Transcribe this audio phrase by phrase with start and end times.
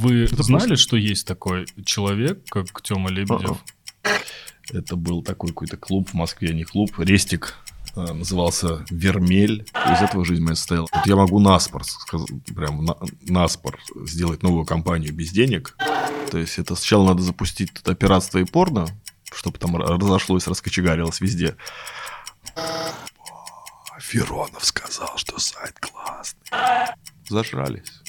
[0.00, 0.82] Вы это знали, просто...
[0.82, 3.58] что есть такой человек, как Тёма Лебедев?
[4.72, 7.56] Это был такой какой-то клуб в Москве, не клуб, рестик,
[7.96, 9.66] э, назывался Вермель.
[9.74, 10.86] Из этого жизнь моя состояла.
[10.90, 11.82] Вот я могу наспор,
[12.54, 15.76] прям на, наспор сделать новую компанию без денег.
[16.30, 18.86] То есть это сначала надо запустить тут пиратство и порно,
[19.32, 21.56] чтобы там разошлось, раскочегарилось везде.
[23.98, 26.40] Феронов сказал, что сайт классный.
[27.28, 27.99] Зажрались,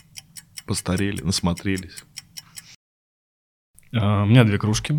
[0.72, 2.06] постарели, насмотрелись.
[3.94, 4.96] А, у меня две кружки.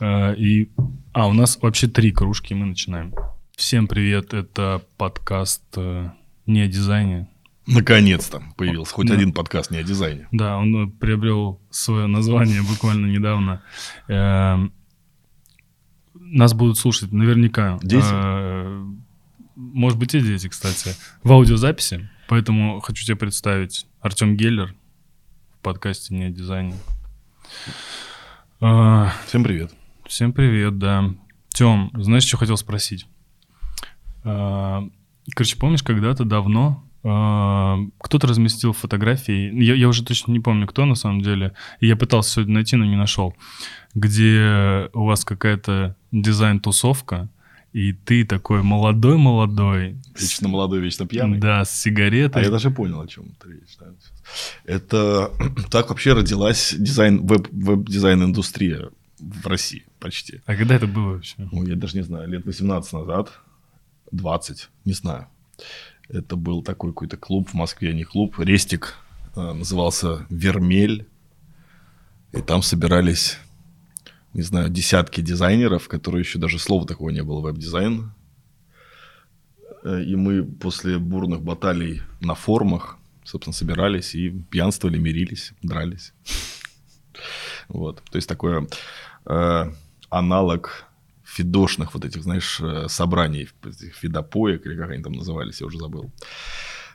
[0.00, 0.70] А, и...
[1.12, 3.14] А, у нас вообще три кружки, мы начинаем.
[3.54, 6.08] Всем привет, это подкаст э,
[6.46, 7.28] не о дизайне.
[7.66, 9.12] Наконец-то появился хоть да.
[9.16, 10.28] один подкаст не о дизайне.
[10.32, 13.62] Да, он э, приобрел свое название буквально недавно.
[14.08, 14.72] Эм,
[16.14, 17.78] нас будут слушать наверняка.
[17.82, 18.06] Дети?
[18.10, 18.82] Э,
[19.56, 20.96] может быть, и дети, кстати.
[21.22, 22.08] В аудиозаписи.
[22.30, 24.76] Поэтому хочу тебе представить Артем Геллер
[25.52, 26.76] в подкасте «Не о дизайне».
[28.60, 29.72] А, всем привет.
[30.06, 31.12] Всем привет, да.
[31.48, 33.08] Тем, знаешь, что хотел спросить?
[34.22, 34.84] А,
[35.34, 40.84] короче, помнишь, когда-то давно а, кто-то разместил фотографии, я, я уже точно не помню, кто
[40.84, 43.34] на самом деле, и я пытался сегодня найти, но не нашел,
[43.92, 47.28] где у вас какая-то дизайн-тусовка,
[47.72, 49.96] и ты такой молодой-молодой.
[50.18, 51.38] Вечно молодой, вечно пьяный.
[51.38, 52.42] Да, с сигаретой.
[52.42, 53.76] А я даже понял, о чем это речь.
[53.78, 53.86] Да.
[54.64, 55.30] Это
[55.70, 58.90] так вообще родилась дизайн, веб, веб-дизайн-индустрия
[59.20, 60.40] в России почти.
[60.46, 61.34] А когда это было вообще?
[61.38, 63.30] Ну, я даже не знаю, лет 18 назад,
[64.10, 65.28] 20, не знаю.
[66.08, 68.96] Это был такой какой-то клуб в Москве, не клуб, рестик,
[69.36, 71.06] э, назывался «Вермель».
[72.32, 73.38] И там собирались,
[74.32, 78.12] не знаю, десятки дизайнеров, которые еще даже слова такого не было, веб-дизайн.
[79.82, 86.12] Э, и мы после бурных баталий на форумах, собственно, собирались и пьянствовали, мирились, дрались.
[87.68, 88.02] Вот.
[88.10, 88.66] То есть такое
[89.26, 89.72] э,
[90.08, 90.86] аналог
[91.24, 93.48] фидошных вот этих, знаешь, э, собраний,
[94.00, 96.10] фидопоек, или как они там назывались, я уже забыл.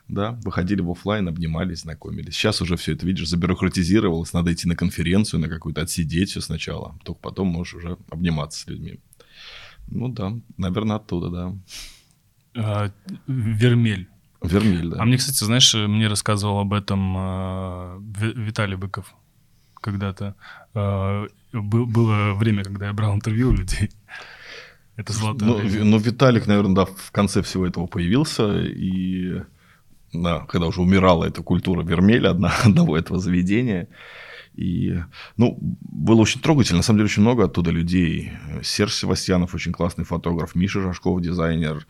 [0.08, 2.36] Да, выходили в офлайн, обнимались, знакомились.
[2.36, 6.96] Сейчас уже все это, видишь, забюрократизировалось, надо идти на конференцию, на какую-то, отсидеть все сначала,
[7.04, 9.00] только потом можешь уже обниматься с людьми.
[9.88, 11.56] Ну да, наверное, оттуда, да.
[12.56, 12.92] А,
[13.28, 14.08] Вермель.
[14.44, 15.02] Вермель, да.
[15.02, 18.00] А мне, кстати, знаешь, мне рассказывал об этом э,
[18.36, 19.14] Виталий Быков
[19.82, 20.36] когда-то.
[20.74, 23.90] Э, было время, когда я брал интервью у людей.
[24.98, 25.86] Это золотое время.
[25.86, 29.42] Ну, Виталик, наверное, да, в конце всего этого появился, и
[30.24, 33.88] да, когда уже умирала эта культура Вермеля, одна, одного этого заведения.
[34.56, 34.98] И,
[35.36, 36.78] ну, было очень трогательно.
[36.78, 38.32] На самом деле, очень много оттуда людей.
[38.64, 41.86] Серж Севастьянов, очень классный фотограф, Миша Жашков, дизайнер,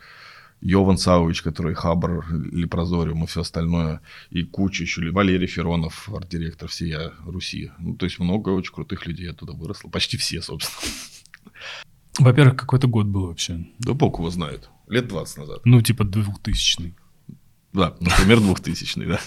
[0.62, 6.96] Йован Савович, который Хабр, Лепрозориум и все остальное, и куча еще, Валерий Феронов, арт-директор всей
[7.26, 7.72] Руси.
[7.78, 9.90] Ну, то есть много очень крутых людей оттуда выросло.
[9.90, 10.92] Почти все, собственно.
[12.18, 13.68] Во-первых, какой-то год был вообще?
[13.80, 14.70] Да бог его знает.
[14.88, 15.62] Лет 20 назад.
[15.66, 16.96] Ну, типа двухтысячный.
[17.76, 19.20] Да, например, двухтысячный, да.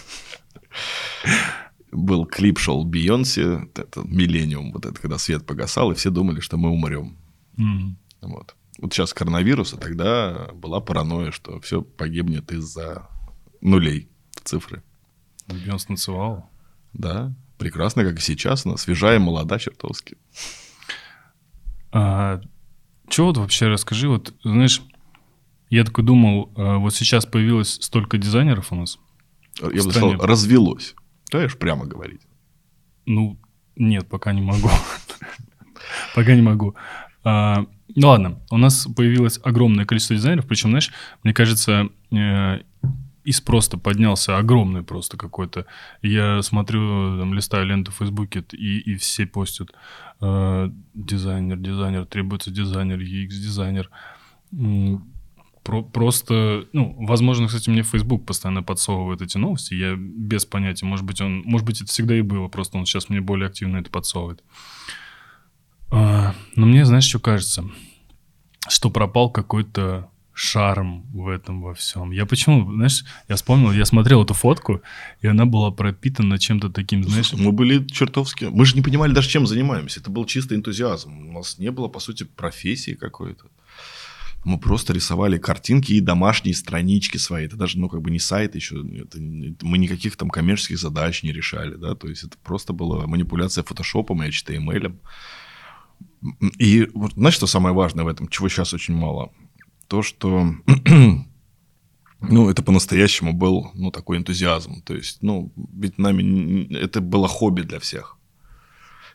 [1.92, 6.56] Был клип шел Бейонсе, это Миллениум, вот это, когда свет погасал, и все думали, что
[6.56, 7.16] мы умрем.
[7.56, 7.94] Mm.
[8.22, 13.08] Вот вот сейчас коронавирус, а тогда была паранойя, что все погибнет из-за
[13.60, 14.08] нулей
[14.44, 14.82] цифры.
[15.48, 16.48] Бьонс танцевал?
[16.92, 20.16] Да, прекрасно, как и сейчас, она свежая, молода чертовски.
[21.90, 22.40] А,
[23.08, 24.82] что вот вообще расскажи, вот знаешь,
[25.70, 28.98] я такой думал, а, вот сейчас появилось столько дизайнеров у нас.
[29.60, 30.94] Я бы сказал, развелось.
[31.30, 32.22] Даешь прямо говорить?
[33.06, 33.38] Ну,
[33.76, 34.70] нет, пока не могу.
[36.14, 36.74] Пока не могу.
[37.24, 40.90] А, ну ладно, у нас появилось огромное количество дизайнеров, причем, знаешь,
[41.22, 42.60] мне кажется, э,
[43.24, 45.66] и спрос поднялся огромный просто какой-то.
[46.02, 49.70] Я смотрю, там, листаю ленту в Фейсбуке, и, и все постят
[50.20, 53.90] э, дизайнер, дизайнер, требуется дизайнер, UX-дизайнер.
[55.68, 61.04] Про, просто, ну, возможно, кстати, мне Facebook постоянно подсовывает эти новости, я без понятия, может
[61.04, 63.90] быть, он, может быть, это всегда и было, просто он сейчас мне более активно это
[63.90, 64.42] подсовывает.
[65.90, 67.68] А, но мне, знаешь, что кажется?
[68.66, 72.12] Что пропал какой-то шарм в этом во всем.
[72.12, 74.80] Я почему, знаешь, я вспомнил, я смотрел эту фотку,
[75.20, 77.34] и она была пропитана чем-то таким, знаешь...
[77.34, 78.44] Мы были чертовски...
[78.44, 80.00] Мы же не понимали даже, чем занимаемся.
[80.00, 81.28] Это был чисто энтузиазм.
[81.28, 83.48] У нас не было, по сути, профессии какой-то.
[84.44, 87.46] Мы просто рисовали картинки и домашние странички свои.
[87.46, 88.76] Это даже, ну, как бы не сайт еще.
[88.76, 91.94] Это, мы никаких там коммерческих задач не решали, да.
[91.94, 94.96] То есть это просто была манипуляция фотошопом и HTML.
[96.58, 99.32] И вот знаешь, что самое важное в этом, чего сейчас очень мало?
[99.88, 100.54] То, что
[102.20, 104.82] ну, это по-настоящему был, ну, такой энтузиазм.
[104.82, 108.17] То есть, ну, ведь нами это было хобби для всех.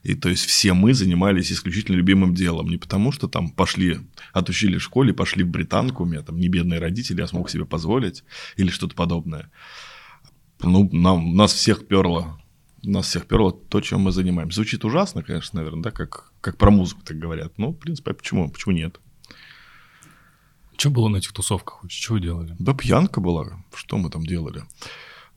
[0.03, 2.67] И то есть все мы занимались исключительно любимым делом.
[2.67, 4.01] Не потому, что там пошли,
[4.33, 7.65] отучили в школе, пошли в британку, у меня там не бедные родители, я смог себе
[7.65, 8.23] позволить,
[8.57, 9.49] или что-то подобное.
[10.61, 12.37] Ну, нам, нас всех перло,
[12.83, 14.57] нас всех перло то, чем мы занимаемся.
[14.57, 17.53] Звучит ужасно, конечно, наверное, да, как, как про музыку так говорят.
[17.57, 18.99] Ну, в принципе, а почему, почему нет?
[20.75, 21.81] Что было на этих тусовках?
[21.87, 22.55] Что вы делали?
[22.59, 23.63] Да пьянка была.
[23.73, 24.63] Что мы там делали?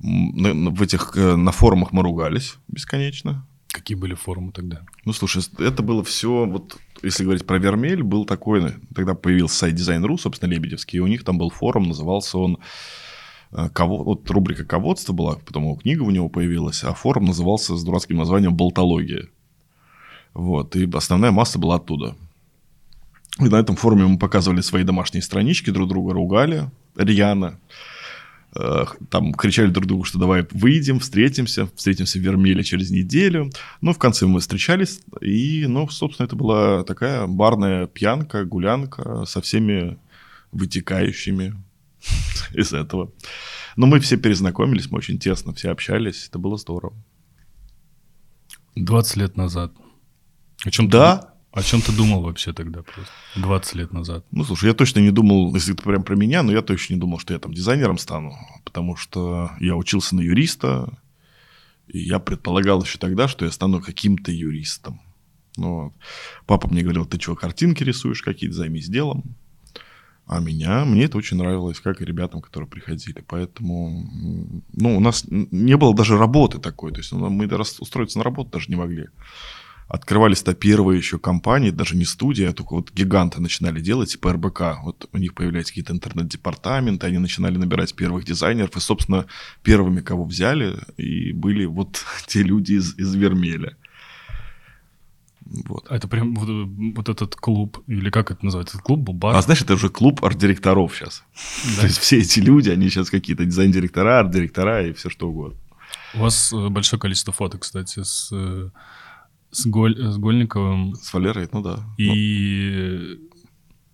[0.01, 3.47] В этих, э, на форумах мы ругались бесконечно.
[3.77, 4.81] Какие были форумы тогда?
[5.05, 9.75] Ну, слушай, это было все, вот если говорить про Вермель, был такой, тогда появился сайт
[9.75, 12.57] Design.ru, собственно, Лебедевский, и у них там был форум, назывался он
[13.53, 14.03] э, Ково...
[14.03, 18.57] Вот рубрика «Ководство» была, потом книга у него появилась, а форум назывался с дурацким названием
[18.57, 19.29] «Болтология».
[20.33, 22.17] Вот, и основная масса была оттуда.
[23.39, 27.61] И на этом форуме мы показывали свои домашние странички, друг друга ругали рьяно.
[29.11, 33.51] Там кричали друг другу, что давай выйдем, встретимся, встретимся в Вермеле через неделю.
[33.81, 39.41] Ну, в конце мы встречались, и, ну, собственно, это была такая барная пьянка, гулянка со
[39.41, 39.99] всеми
[40.53, 41.55] вытекающими
[42.55, 43.13] из этого.
[43.77, 46.95] Но мы все перезнакомились, мы очень тесно все общались, это было здорово.
[48.75, 49.73] 20 лет назад.
[50.65, 53.11] О чем да, о чем ты думал вообще тогда просто?
[53.37, 54.27] 20 лет назад.
[54.31, 57.01] Ну, слушай, я точно не думал, если это прям про меня, но я точно не
[57.01, 60.93] думал, что я там дизайнером стану, потому что я учился на юриста,
[61.87, 65.01] и я предполагал еще тогда, что я стану каким-то юристом.
[65.57, 65.95] Ну,
[66.45, 69.25] папа мне говорил, ты что, картинки рисуешь какие-то, займись делом.
[70.27, 73.25] А меня, мне это очень нравилось, как и ребятам, которые приходили.
[73.27, 74.11] Поэтому,
[74.75, 76.93] ну, у нас не было даже работы такой.
[76.93, 77.47] То есть ну, мы
[77.81, 79.07] устроиться на работу даже не могли
[79.89, 84.61] открывались-то первые еще компании, даже не студия, а только вот гиганты начинали делать, типа РБК.
[84.83, 89.27] Вот у них появлялись какие-то интернет-департаменты, они начинали набирать первых дизайнеров, и, собственно,
[89.63, 93.77] первыми, кого взяли, и были вот те люди из, из Вермеля.
[95.69, 95.87] Вот.
[95.89, 96.49] А это прям вот,
[96.97, 99.37] вот этот клуб, или как это называется, клуб был, бар?
[99.37, 101.23] А знаешь, это уже клуб арт-директоров сейчас.
[101.77, 101.81] Да?
[101.83, 105.57] То есть все эти люди, они сейчас какие-то дизайн-директора, арт-директора и все что угодно.
[106.15, 108.71] У вас э, большое количество фоток, кстати, с э,
[109.57, 110.95] с, Голь, с Гольниковым.
[110.95, 111.79] С Валерой, ну да.
[111.97, 113.19] И...
[113.19, 113.39] Ну.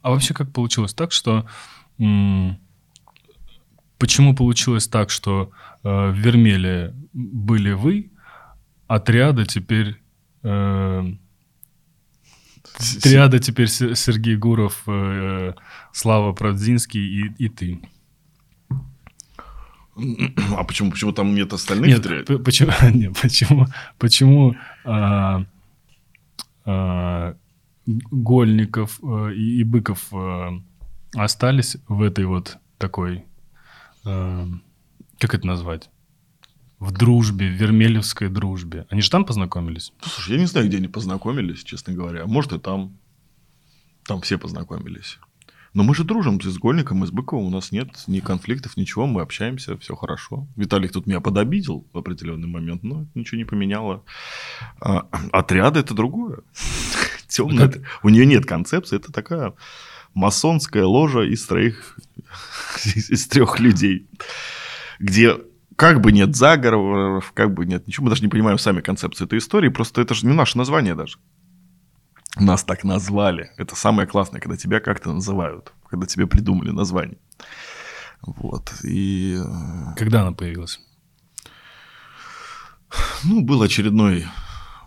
[0.02, 1.46] А вообще как получилось так, что...
[3.98, 5.52] Почему получилось так, что
[5.84, 8.10] э, в Вермеле были вы,
[8.88, 10.02] отряда теперь...
[10.42, 11.04] Э,
[13.02, 15.52] Триада теперь Сергей Гуров, э,
[15.92, 17.80] Слава Правдинский и, и ты.
[20.56, 22.04] А почему, почему там нет остальных?
[22.04, 23.66] Нет, почему, нет, почему,
[23.98, 25.44] почему а,
[27.84, 30.52] Гольников а, и, Быков а,
[31.14, 33.24] остались в этой вот такой,
[34.04, 35.90] как это назвать?
[36.80, 38.86] В дружбе, в вермелевской дружбе.
[38.90, 39.92] Они же там познакомились?
[40.02, 42.26] Слушай, я не знаю, где они познакомились, честно говоря.
[42.26, 42.98] Может, и там.
[44.04, 45.20] Там все познакомились.
[45.74, 49.06] Но мы же дружим с Гольником и с Быковым, у нас нет ни конфликтов, ничего,
[49.06, 50.46] мы общаемся, все хорошо.
[50.56, 54.04] Виталий тут меня подобидел в определенный момент, но ничего не поменяло.
[54.80, 56.40] А, отряды это другое.
[57.26, 57.72] Темная.
[58.02, 59.54] У нее нет концепции, это такая
[60.14, 61.98] масонская ложа из троих,
[62.84, 64.08] из трех людей,
[64.98, 65.38] где
[65.76, 69.38] как бы нет заговоров, как бы нет ничего, мы даже не понимаем сами концепцию этой
[69.38, 71.16] истории, просто это же не наше название даже.
[72.36, 73.50] Нас так назвали.
[73.58, 77.18] Это самое классное, когда тебя как-то называют, когда тебе придумали название.
[78.22, 78.72] Вот.
[78.84, 79.38] И...
[79.38, 80.80] Э, когда она появилась?
[83.24, 84.26] Ну, был очередной...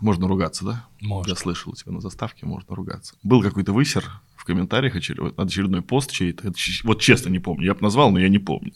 [0.00, 0.86] Можно ругаться, да?
[1.00, 1.30] Можно.
[1.30, 3.14] Я слышал у тебя на заставке, можно ругаться.
[3.22, 4.04] Был какой-то высер
[4.36, 5.38] в комментариях, очеред...
[5.38, 6.52] очередной пост чей-то.
[6.84, 7.64] Вот честно не помню.
[7.64, 8.74] Я бы назвал, но я не помню.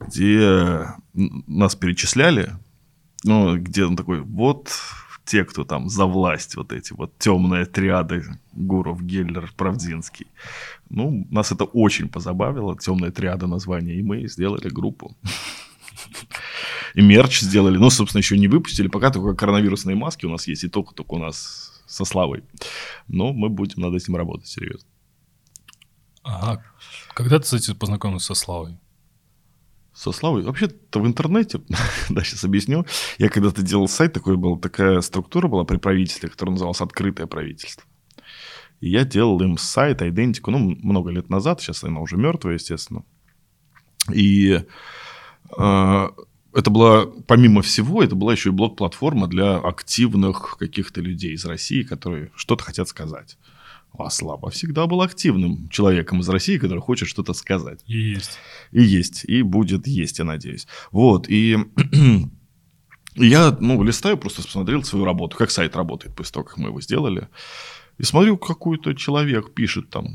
[0.00, 2.56] Где нас перечисляли,
[3.22, 4.72] ну, где он такой, вот
[5.24, 10.26] те, кто там за власть, вот эти вот темные триады Гуров, Геллер, Правдинский.
[10.90, 15.16] Ну, нас это очень позабавило, темная триада названия, и мы сделали группу.
[16.94, 17.76] И мерч сделали.
[17.76, 21.18] Ну, собственно, еще не выпустили, пока только коронавирусные маски у нас есть, и только-только у
[21.18, 22.44] нас со Славой.
[23.08, 24.88] Но мы будем над этим работать, серьезно.
[26.22, 26.64] Ага.
[27.14, 28.78] Когда ты, кстати, познакомился со Славой?
[29.94, 30.42] Со Славой.
[30.42, 31.60] Вообще-то в интернете,
[32.10, 32.84] да, сейчас объясню.
[33.18, 37.84] Я когда-то делал сайт, такой был, такая структура была при правительстве, которая называлась «Открытое правительство».
[38.80, 43.04] И я делал им сайт, идентику, ну, много лет назад, сейчас она уже мертвая, естественно.
[44.12, 44.62] И
[45.56, 46.08] э,
[46.54, 51.82] это была, помимо всего, это была еще и блок-платформа для активных каких-то людей из России,
[51.82, 53.38] которые что-то хотят сказать.
[53.96, 57.80] А Слава всегда был активным человеком из России, который хочет что-то сказать.
[57.86, 58.38] И есть.
[58.72, 60.66] И есть, и будет есть, я надеюсь.
[60.90, 61.56] Вот, и
[63.14, 66.80] я, ну, листаю, просто посмотрел свою работу, как сайт работает после того, как мы его
[66.80, 67.28] сделали.
[67.98, 70.08] И смотрю, какой-то человек пишет там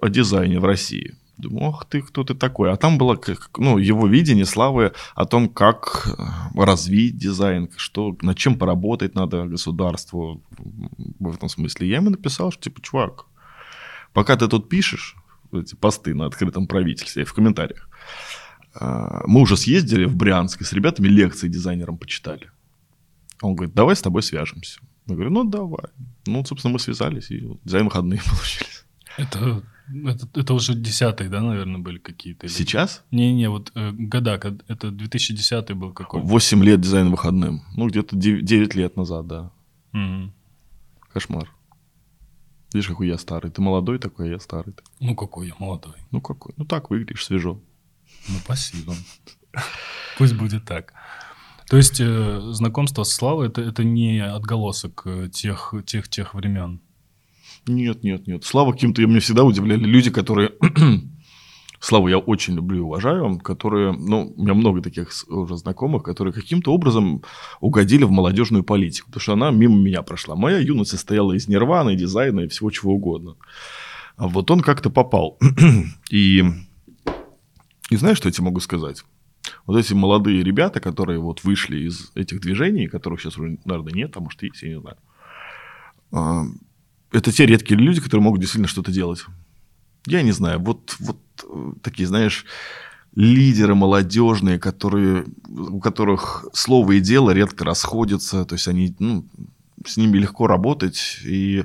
[0.00, 1.16] о дизайне в России.
[1.38, 2.72] Думаю, ох ты, кто ты такой.
[2.72, 3.18] А там было
[3.58, 9.46] ну, его видение славы о том, как э, развить дизайн, что, над чем поработать надо
[9.46, 10.42] государству
[11.20, 11.88] в этом смысле.
[11.88, 13.26] Я ему написал, что типа, чувак,
[14.12, 15.16] пока ты тут пишешь
[15.52, 17.88] эти посты на открытом правительстве в комментариях,
[18.74, 22.50] э, мы уже съездили в Брянск и с ребятами лекции дизайнерам почитали.
[23.42, 24.80] Он говорит, давай с тобой свяжемся.
[25.06, 25.86] Я говорю, ну давай.
[26.26, 28.84] Ну, собственно, мы связались, и дизайн выходные получились.
[29.16, 29.62] Это
[30.06, 32.46] это, это уже десятые, да, наверное, были какие-то?
[32.46, 32.52] Или...
[32.52, 33.04] Сейчас?
[33.10, 36.26] Не-не, вот э, года, это 2010 был какой-то.
[36.26, 37.62] 8 лет дизайн выходным.
[37.74, 39.50] Ну, где-то 9, 9 лет назад, да.
[39.92, 40.32] Угу.
[41.12, 41.50] Кошмар.
[42.72, 43.50] Видишь, какой я старый.
[43.50, 44.74] Ты молодой такой, а я старый.
[45.00, 45.94] Ну, какой я молодой.
[46.10, 46.52] Ну, какой?
[46.56, 47.60] Ну, так выглядишь, свежо.
[48.28, 48.94] Ну, спасибо.
[50.18, 50.92] Пусть будет так.
[51.68, 56.80] То есть э, знакомство с Славой это, это не отголосок э, тех, тех, тех времен.
[57.66, 58.44] Нет, нет, нет.
[58.44, 60.52] Слава каким-то, меня всегда удивляли люди, которые...
[61.80, 66.34] Славу я очень люблю и уважаю, которые, ну, у меня много таких уже знакомых, которые
[66.34, 67.22] каким-то образом
[67.60, 70.34] угодили в молодежную политику, потому что она мимо меня прошла.
[70.34, 73.36] Моя юность состояла из нирваны, дизайна и всего чего угодно.
[74.16, 75.38] А вот он как-то попал.
[76.10, 76.42] и,
[77.90, 79.04] и знаешь, что я тебе могу сказать?
[79.64, 84.20] Вот эти молодые ребята, которые вот вышли из этих движений, которых сейчас наверное, нет, а
[84.20, 84.96] может, есть, я не знаю
[86.12, 86.44] а,
[87.12, 89.24] это те редкие люди, которые могут действительно что-то делать.
[90.06, 92.44] Я не знаю, вот, вот э, такие, знаешь,
[93.14, 99.26] лидеры молодежные, которые, у которых слово и дело редко расходятся, то есть они, ну,
[99.84, 101.64] с ними легко работать, и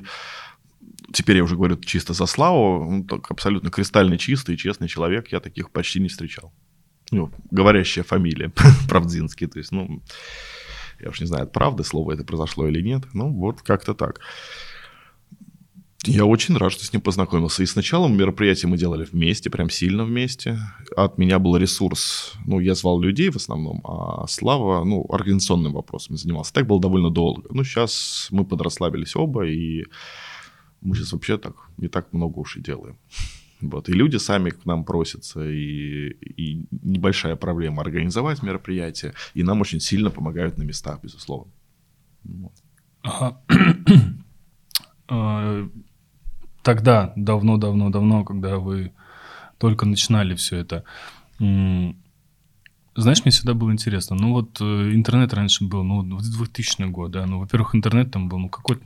[1.12, 5.40] теперь я уже говорю чисто за славу, он так абсолютно кристально чистый, честный человек, я
[5.40, 6.52] таких почти не встречал.
[7.10, 8.50] Ну, говорящая фамилия,
[8.88, 10.02] Правдинский, то есть, ну,
[11.00, 14.20] я уж не знаю, от правды слово это произошло или нет, ну, вот как-то так.
[16.06, 17.62] Я очень рад, что с ним познакомился.
[17.62, 20.58] И сначала мероприятие мы делали вместе, прям сильно вместе.
[20.96, 26.16] От меня был ресурс, ну, я звал людей в основном, а Слава, ну, организационным вопросами
[26.16, 26.52] занимался.
[26.52, 27.48] Так было довольно долго.
[27.50, 29.84] Ну, сейчас мы подрасслабились оба, и
[30.82, 32.98] мы сейчас вообще так не так много уж и делаем.
[33.60, 33.88] Вот.
[33.88, 39.80] И люди сами к нам просятся, и, и небольшая проблема организовать мероприятие, и нам очень
[39.80, 41.52] сильно помогают на местах, безусловно.
[42.24, 42.52] Вот.
[43.02, 43.40] Ага.
[46.64, 48.92] Тогда, давно-давно-давно, когда вы
[49.58, 50.84] только начинали все это,
[51.38, 54.16] знаешь, мне всегда было интересно.
[54.16, 57.26] Ну вот э, интернет раньше был, ну, 2000 год, да.
[57.26, 58.82] Ну, во-первых, интернет там был, ну, какой-то...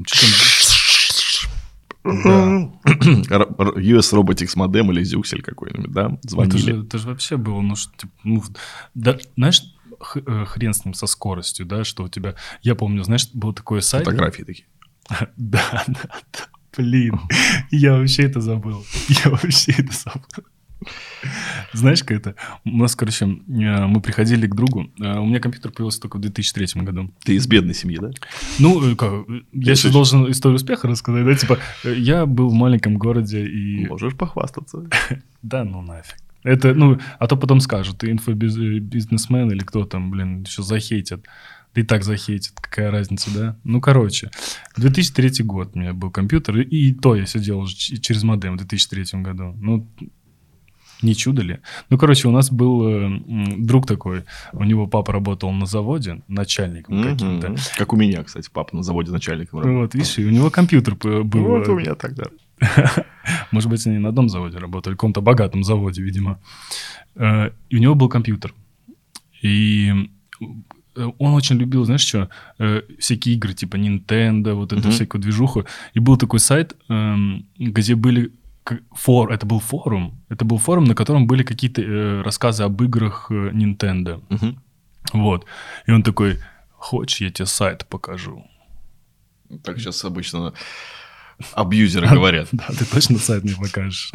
[2.04, 2.10] Да.
[2.84, 6.18] US Robotics модем или Зюксель какой-нибудь, да?
[6.22, 6.56] Звонили.
[6.56, 8.42] Это же, это же вообще было, ну, что, типа, ну,
[8.94, 9.62] да, знаешь,
[10.14, 12.34] э, хрен с ним со скоростью, да, что у тебя...
[12.62, 14.04] Я помню, знаешь, был такой сайт...
[14.04, 14.66] Фотографии такие.
[15.36, 16.57] Да, да, да.
[16.78, 17.18] Блин,
[17.70, 18.86] я вообще это забыл.
[19.24, 20.46] Я вообще это забыл.
[21.72, 22.34] Знаешь, как это?
[22.64, 24.88] У нас, короче, э, мы приходили к другу.
[25.00, 27.10] Э, у меня компьютер появился только в 2003 году.
[27.24, 28.10] Ты из бедной семьи, да?
[28.60, 31.34] Ну, э, как, я сейчас должен историю успеха рассказать, да?
[31.34, 33.86] Типа, я был в маленьком городе и...
[33.88, 34.88] Можешь похвастаться.
[35.42, 36.16] Да ну нафиг.
[36.42, 41.26] Это, ну, а то потом скажут, ты инфобизнесмен или кто там, блин, еще захейтят
[41.78, 43.56] и так захейтит, какая разница, да?
[43.62, 44.30] Ну, короче,
[44.76, 49.22] 2003 год у меня был компьютер, и то я сидел уже через модем в 2003
[49.22, 49.54] году.
[49.60, 49.88] Ну,
[51.00, 51.58] не чудо ли?
[51.90, 53.20] Ну, короче, у нас был э,
[53.58, 57.12] друг такой, у него папа работал на заводе начальником mm-hmm.
[57.12, 57.54] каким-то.
[57.76, 59.82] Как у меня, кстати, папа на заводе начальником работал.
[59.82, 61.22] Вот, видишь, и у него компьютер был.
[61.22, 62.24] Вот у меня тогда.
[63.52, 66.40] Может быть, они на одном заводе работали, каком-то богатом заводе, видимо.
[67.14, 68.52] Э, и у него был компьютер.
[69.40, 69.92] И
[70.40, 70.44] Э,
[71.18, 72.28] он очень любил, знаешь что,
[72.58, 74.90] э, всякие игры типа Nintendo, вот эту mm-hmm.
[74.90, 75.64] всякую движуху.
[75.94, 77.16] И был такой сайт, э,
[77.58, 78.32] где были
[78.92, 83.30] фор, это был форум, это был форум, на котором были какие-то э, рассказы об играх
[83.30, 84.22] э, Nintendo.
[84.28, 84.56] Mm-hmm.
[85.12, 85.46] Вот.
[85.86, 86.38] И он такой,
[86.72, 88.44] хочешь, я тебе сайт покажу?
[89.62, 90.52] Так сейчас обычно
[91.54, 92.48] абьюзеры говорят.
[92.52, 94.12] Да, ты точно сайт не покажешь.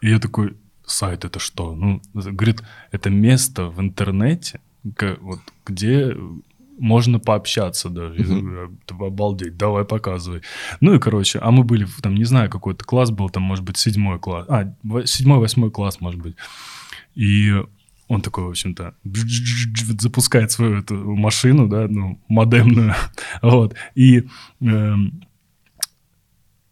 [0.00, 1.74] И я такой, сайт это что?
[1.74, 2.62] Ну, говорит,
[2.92, 4.60] это место в интернете,
[5.20, 6.16] вот, где
[6.78, 8.22] можно пообщаться даже.
[8.22, 9.06] Mm-hmm.
[9.06, 10.42] Обалдеть, давай показывай.
[10.80, 13.76] Ну и, короче, а мы были, там, не знаю, какой-то класс был, там, может быть,
[13.76, 14.46] седьмой класс.
[14.48, 14.74] А,
[15.04, 16.36] седьмой, восьмой класс, может быть.
[17.14, 17.52] И
[18.08, 18.94] он такой, в общем-то,
[19.98, 22.94] запускает свою эту машину, да, ну, модемную,
[23.42, 24.28] вот, и
[24.60, 24.94] э,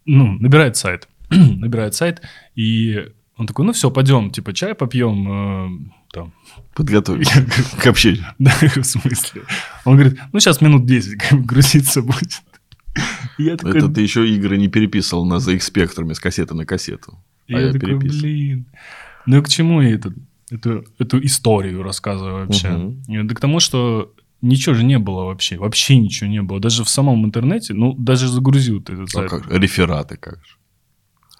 [0.04, 1.08] ну, набирает сайт.
[1.30, 2.20] набирает сайт,
[2.54, 6.32] и он такой, ну все, пойдем, типа, чай попьем, э, там.
[6.74, 7.44] Подготовимся
[7.78, 8.26] к общению.
[8.38, 9.42] Да, в смысле.
[9.84, 12.42] Он говорит, ну сейчас минут 10 грузиться будет.
[13.38, 13.78] Я такой...
[13.78, 17.18] Это ты еще игры не переписывал на ZX спектрами с кассеты на кассету.
[17.48, 18.66] А я, я такой, блин.
[19.26, 20.12] Ну и к чему я это,
[20.50, 22.70] эту, эту историю рассказываю вообще?
[22.70, 23.22] Угу.
[23.24, 25.56] Да к тому, что ничего же не было вообще.
[25.56, 26.60] Вообще ничего не было.
[26.60, 29.32] Даже в самом интернете, ну, даже загрузил ты этот а сайт.
[29.32, 29.52] А как?
[29.52, 30.56] Рефераты как же.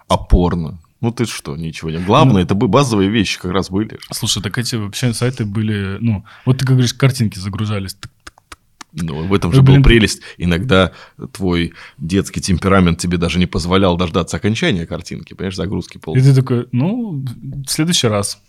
[0.08, 0.80] Опорно.
[1.02, 1.98] Ну ты что, ничего не.
[1.98, 3.98] Главное, ну, это бы базовые вещи как раз были.
[4.12, 7.96] Слушай, так эти вообще сайты были, ну, вот ты как говоришь, картинки загружались.
[8.92, 10.22] Ну, в этом же Ой, была прелесть.
[10.38, 10.92] Иногда
[11.32, 16.14] твой детский темперамент тебе даже не позволял дождаться окончания картинки, понимаешь, загрузки пол.
[16.14, 17.24] И ты такой, ну,
[17.66, 18.40] в следующий раз.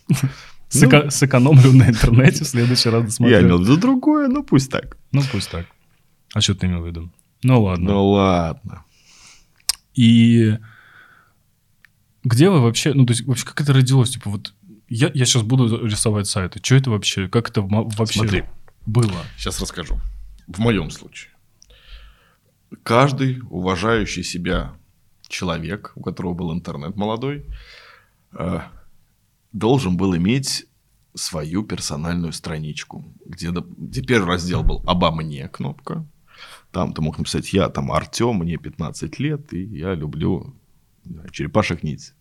[0.76, 3.36] Ну, сэкономлю на интернете, в следующий раз досмотрю.
[3.36, 4.98] Я имел в виду другое, ну пусть так.
[5.12, 5.66] Ну пусть так.
[6.34, 7.12] А что ты имел в виду?
[7.44, 7.94] Ну ладно.
[7.94, 8.84] Ну ладно.
[9.96, 10.58] И
[12.24, 14.12] где вы вообще, ну то есть вообще как это родилось?
[14.12, 14.54] Типа вот
[14.88, 16.60] я, я сейчас буду рисовать сайты.
[16.64, 17.28] Что это вообще?
[17.28, 18.44] Как это вообще Смотри,
[18.86, 19.12] было?
[19.38, 20.00] Сейчас расскажу.
[20.48, 21.32] В моем случае.
[22.84, 24.74] Каждый уважающий себя
[25.28, 27.46] человек, у которого был интернет молодой,
[28.34, 28.60] э,
[29.52, 30.66] должен был иметь
[31.16, 36.06] свою персональную страничку, где, где первый раздел был «Обо мне» кнопка.
[36.72, 40.56] Там ты мог написать «Я там Артем, мне 15 лет, и я люблю
[41.32, 42.14] черепашек ниц».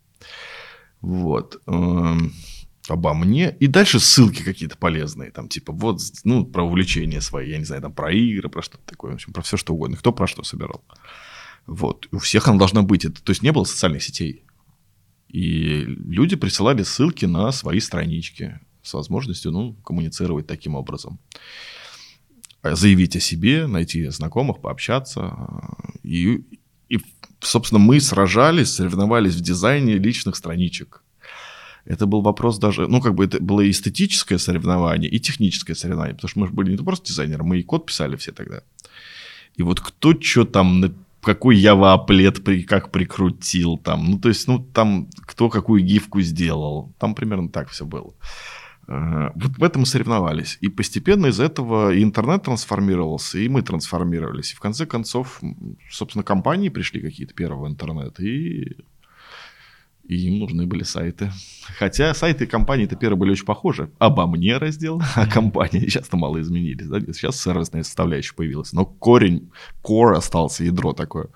[1.01, 1.61] Вот.
[1.67, 2.33] Эм,
[2.87, 3.55] обо мне.
[3.59, 5.31] И дальше ссылки какие-то полезные.
[5.31, 7.49] Там типа вот, ну, про увлечения свои.
[7.49, 9.11] Я не знаю, там про игры, про что-то такое.
[9.11, 9.97] В общем, про все что угодно.
[9.97, 10.83] Кто про что собирал.
[11.65, 12.07] Вот.
[12.11, 13.05] У всех она должна быть.
[13.05, 14.43] Это, то есть не было социальных сетей.
[15.29, 21.19] И люди присылали ссылки на свои странички с возможностью ну, коммуницировать таким образом.
[22.61, 25.35] Заявить о себе, найти знакомых, пообщаться.
[26.03, 26.45] И,
[26.87, 26.99] и,
[27.43, 31.03] собственно, мы сражались, соревновались в дизайне личных страничек.
[31.85, 36.29] Это был вопрос даже, ну, как бы это было эстетическое соревнование, и техническое соревнование, потому
[36.29, 38.61] что мы же были не просто дизайнеры, мы и код писали все тогда.
[39.55, 40.81] И вот кто что там
[41.23, 44.11] какой Java аплет при, как прикрутил там.
[44.11, 46.93] Ну, то есть, ну, там кто какую гифку сделал.
[46.99, 48.13] Там примерно так все было.
[48.87, 50.57] Э, вот в этом мы соревновались.
[50.61, 54.53] И постепенно из этого и интернет трансформировался, и мы трансформировались.
[54.53, 55.41] И в конце концов,
[55.89, 58.77] собственно, компании пришли какие-то первые в интернет, и
[60.03, 61.31] и им нужны были сайты.
[61.77, 63.89] Хотя сайты компании-то первые были очень похожи.
[63.99, 66.87] Обо мне раздел, а компании часто мало изменились.
[66.87, 66.99] Да?
[66.99, 68.73] Сейчас сервисная составляющая появилась.
[68.73, 69.49] Но корень,
[69.81, 71.29] core остался, ядро такое.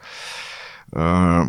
[0.92, 1.44] Э,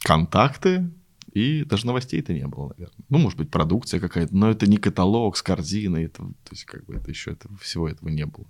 [0.00, 0.90] контакты,
[1.32, 3.04] и даже новостей-то не было, наверное.
[3.08, 6.04] Ну, может быть, продукция какая-то, но это не каталог с корзиной.
[6.04, 8.46] Это, то есть, как бы это еще этого, всего этого не было.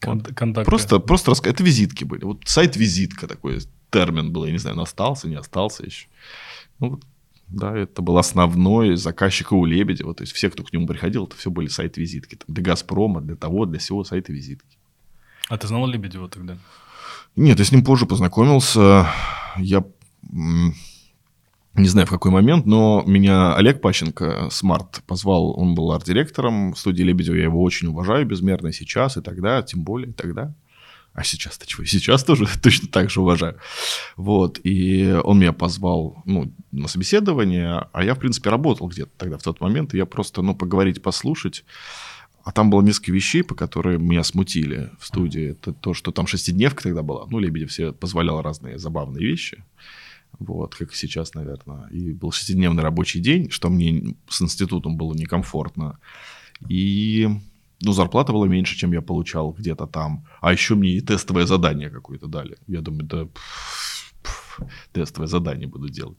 [0.00, 0.64] Контакты.
[0.64, 1.52] Просто, просто рассказ...
[1.52, 2.24] это визитки были.
[2.24, 4.44] Вот сайт-визитка такой термин был.
[4.44, 6.06] Я не знаю, он остался, не остался еще.
[6.78, 7.04] Ну, вот
[7.48, 10.14] да, это был основной заказчик у Лебедева.
[10.14, 12.36] То есть все, кто к нему приходил, это все были сайт-визитки.
[12.36, 14.76] Там, для Газпрома, для того, для всего сайты-визитки.
[15.48, 16.58] А ты знал Лебедева тогда?
[17.36, 19.08] Нет, я с ним позже познакомился.
[19.56, 19.84] Я
[21.78, 25.58] не знаю в какой момент, но меня Олег Пащенко, Смарт, позвал.
[25.58, 27.36] Он был арт-директором студии Лебедева.
[27.36, 30.54] Я его очень уважаю безмерно сейчас и тогда, тем более тогда.
[31.14, 31.84] А сейчас-то чего?
[31.86, 33.56] Сейчас тоже точно так же уважаю.
[34.16, 34.60] Вот.
[34.62, 39.42] И он меня позвал ну, на собеседование, а я, в принципе, работал где-то тогда в
[39.42, 39.94] тот момент.
[39.94, 41.64] И я просто, ну, поговорить, послушать.
[42.44, 45.50] А там было несколько вещей, по которым меня смутили в студии.
[45.50, 47.26] Это то, что там шестидневка тогда была.
[47.28, 49.64] Ну, Лебедев все позволял разные забавные вещи.
[50.38, 51.88] Вот, как сейчас, наверное.
[51.88, 55.98] И был шестидневный рабочий день, что мне с институтом было некомфортно.
[56.68, 57.28] И
[57.80, 60.26] ну, зарплата была меньше, чем я получал где-то там.
[60.40, 62.56] А еще мне и тестовое задание какое-то дали.
[62.66, 64.60] Я думаю, да, пф, пф,
[64.92, 66.18] тестовое задание буду делать.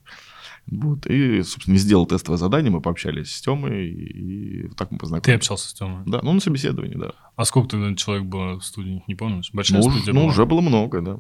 [0.72, 5.00] Вот, и, собственно, не сделал тестовое задание, мы пообщались с Тёмой, и, и так мы
[5.00, 5.26] познакомились.
[5.26, 6.04] Ты общался с Тёмой?
[6.06, 7.14] Да, ну, на собеседовании, да.
[7.36, 9.50] А сколько тогда человек было в студии, не помнишь?
[9.52, 10.30] Большая ну, студия Ну, была?
[10.30, 11.20] уже было много, да.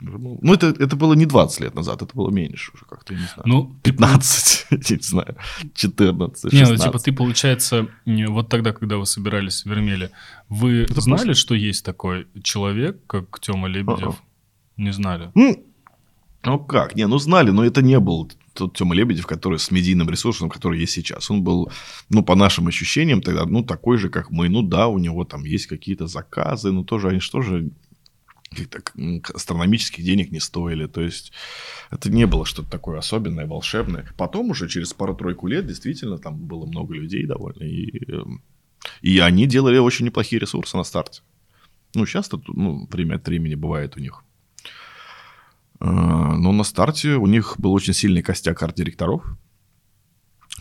[0.00, 3.26] Ну, это, это было не 20 лет назад, это было меньше уже как-то, я не
[3.26, 3.42] знаю.
[3.46, 5.36] Ну, 15, я не знаю,
[5.74, 6.52] 14, 16.
[6.52, 10.10] Не, ну, типа, ты, получается, вот тогда, когда вы собирались в Вермеле,
[10.48, 11.40] вы это знали, просто...
[11.40, 14.08] что есть такой человек, как Тёма Лебедев?
[14.08, 14.82] А-а.
[14.82, 15.30] Не знали?
[15.34, 15.64] Ну,
[16.44, 16.94] ну как?
[16.96, 20.80] Не, ну знали, но это не был тот Тёма Лебедев, который с медийным ресурсом, который
[20.80, 21.30] есть сейчас.
[21.30, 21.70] Он был,
[22.10, 24.48] ну, по нашим ощущениям тогда, ну, такой же, как мы.
[24.48, 27.70] Ну, да, у него там есть какие-то заказы, но тоже они что же
[28.50, 28.80] каких-то
[29.34, 30.86] астрономических денег не стоили.
[30.86, 31.32] То есть
[31.90, 34.06] это не было что-то такое особенное, волшебное.
[34.16, 37.64] Потом уже через пару-тройку лет действительно там было много людей довольно.
[37.64, 38.42] И, эм,
[39.02, 41.22] и они делали очень неплохие ресурсы на старте.
[41.94, 44.22] Ну, часто ну, время от времени бывает у них.
[45.80, 49.22] Но на старте у них был очень сильный костяк арт-директоров,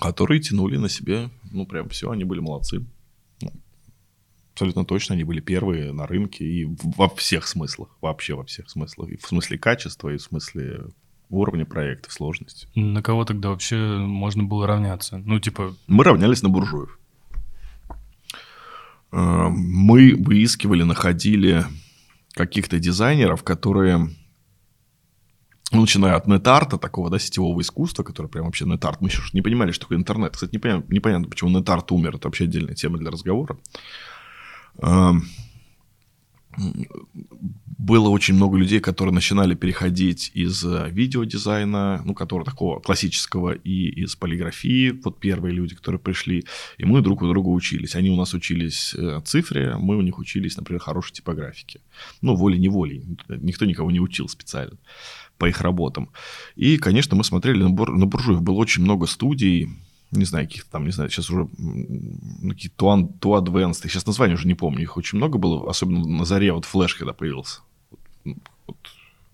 [0.02, 2.86] которые тянули на себе, ну, прям все, они были молодцы.
[4.55, 9.09] Абсолютно точно, они были первые на рынке и во всех смыслах, вообще во всех смыслах.
[9.09, 10.85] И в смысле качества, и в смысле
[11.29, 12.69] уровня проекта, сложности.
[12.73, 15.17] На кого тогда вообще можно было равняться?
[15.17, 15.75] Ну, типа...
[15.87, 16.97] Мы равнялись на буржуев.
[19.11, 21.65] Э, мы выискивали, находили
[22.31, 24.09] каких-то дизайнеров, которые
[25.73, 29.01] ну, начиная от нетарта, такого, да, сетевого искусства, который прям вообще нетарт.
[29.01, 30.31] Мы еще не понимали, что такое интернет.
[30.31, 32.15] Кстати, непонятно, непонятно почему нетарт умер.
[32.15, 33.57] Это вообще отдельная тема для разговора.
[37.77, 43.89] Было очень много людей, которые начинали переходить из э, видеодизайна, ну, которого такого классического, и
[43.89, 44.91] из полиграфии.
[45.03, 46.45] Вот первые люди, которые пришли.
[46.77, 47.95] И мы друг у друга учились.
[47.95, 51.81] Они у нас учились э, цифре, мы у них учились, например, хорошей типографике.
[52.21, 53.03] Ну, волей-неволей.
[53.27, 54.77] Никто никого не учил специально
[55.38, 56.09] по их работам.
[56.55, 58.41] И, конечно, мы смотрели на, бур, на буржуев.
[58.41, 59.69] Было очень много студий,
[60.19, 61.47] не знаю, каких-то там, не знаю, сейчас уже
[62.47, 66.06] какие-то to, to Advanced, я сейчас название уже не помню, их очень много было, особенно
[66.06, 67.62] на заре вот Flash, когда появился.
[68.23, 68.78] Вот, вот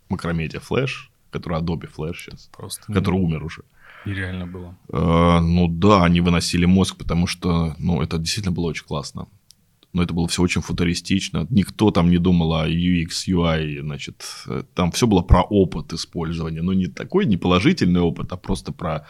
[0.10, 3.26] Макромедиа Flash, который Adobe Flash сейчас, Просто который не...
[3.26, 3.64] умер уже.
[4.06, 4.76] Нереально было.
[4.92, 9.28] Э, ну да, они выносили мозг, потому что, ну, это действительно было очень классно
[9.94, 11.48] но это было все очень футуристично.
[11.50, 14.24] Никто там не думал о UX, UI, значит,
[14.74, 16.62] там все было про опыт использования.
[16.62, 19.06] Но не такой не положительный опыт, а просто про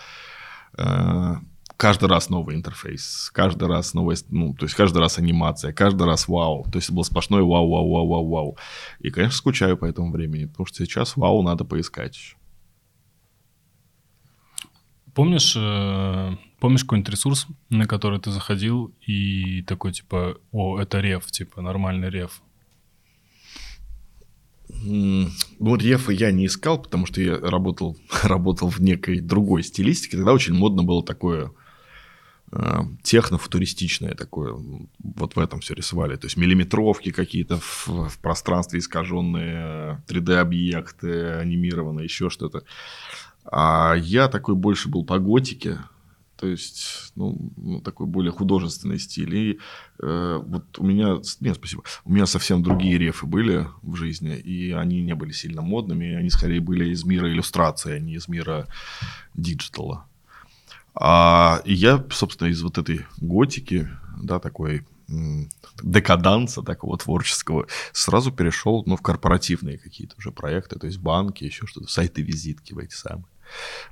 [0.78, 1.36] э,
[1.82, 6.28] каждый раз новый интерфейс, каждый раз новая, ну, то есть каждый раз анимация, каждый раз
[6.28, 6.64] вау.
[6.72, 8.58] То есть было сплошное вау, вау, вау, вау, вау.
[9.00, 12.36] И, конечно, скучаю по этому времени, потому что сейчас вау надо поискать.
[15.16, 21.32] Помнишь, э, помнишь какой-нибудь ресурс, на который ты заходил и такой типа, о, это реф,
[21.32, 22.44] типа нормальный реф?
[24.70, 30.18] Ну, рефа я не искал, потому что я работал, работал в некой другой стилистике.
[30.18, 31.52] Тогда очень модно было такое
[33.04, 34.54] техно-футуристичное такое.
[35.00, 36.18] Вот в этом все рисовали.
[36.18, 42.64] То есть миллиметровки какие-то в, в пространстве искаженные, 3D-объекты анимированные, еще что-то.
[43.46, 45.80] А я такой больше был по готике,
[46.42, 49.36] то есть, ну, ну такой более художественный стиль.
[49.36, 49.60] И
[50.02, 54.72] э, вот у меня, нет, спасибо, у меня совсем другие рефы были в жизни, и
[54.72, 58.68] они не были сильно модными, они скорее были из мира иллюстрации, а не из мира
[59.36, 60.08] диджитала.
[60.94, 63.90] А, и я, собственно, из вот этой готики,
[64.22, 64.86] да, такой
[65.84, 71.66] декаданса такого творческого, сразу перешел ну, в корпоративные какие-то уже проекты, то есть банки, еще
[71.66, 73.26] что-то, сайты-визитки в эти самые.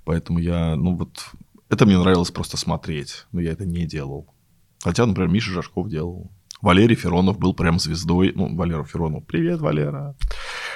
[0.06, 1.26] Поэтому я, ну вот,
[1.70, 4.34] это мне нравилось просто смотреть, но я это не делал.
[4.82, 6.32] Хотя, например, Миша Жашков делал.
[6.62, 8.34] Валерий Феронов был прям звездой.
[8.36, 9.26] Ну, Валера Феронов.
[9.26, 10.16] Привет, Валера,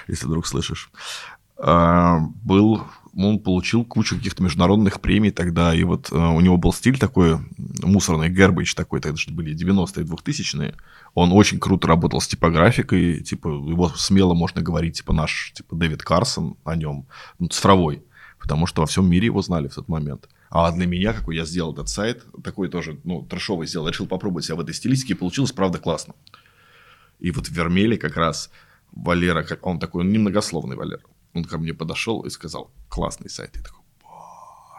[0.08, 0.92] если вдруг слышишь.
[1.58, 2.84] А, был
[3.16, 7.38] он получил кучу каких-то международных премий тогда, и вот э, у него был стиль такой
[7.84, 10.76] мусорный, Гербич такой, тогда же были 90-е, 2000-е.
[11.14, 16.02] Он очень круто работал с типографикой, типа, его смело можно говорить, типа, наш, типа, Дэвид
[16.02, 17.06] Карсон о нем,
[17.38, 18.04] ну, цифровой,
[18.40, 20.28] потому что во всем мире его знали в тот момент.
[20.50, 24.46] А для меня, какой я сделал этот сайт, такой тоже, ну, трэшовый сделал, решил попробовать
[24.46, 26.16] себя в этой стилистике, и получилось, правда, классно.
[27.20, 28.50] И вот в Вермеле как раз
[28.92, 31.02] Валера, он такой, он немногословный Валера,
[31.34, 33.56] он ко мне подошел и сказал, классный сайт.
[33.56, 33.82] Я такой,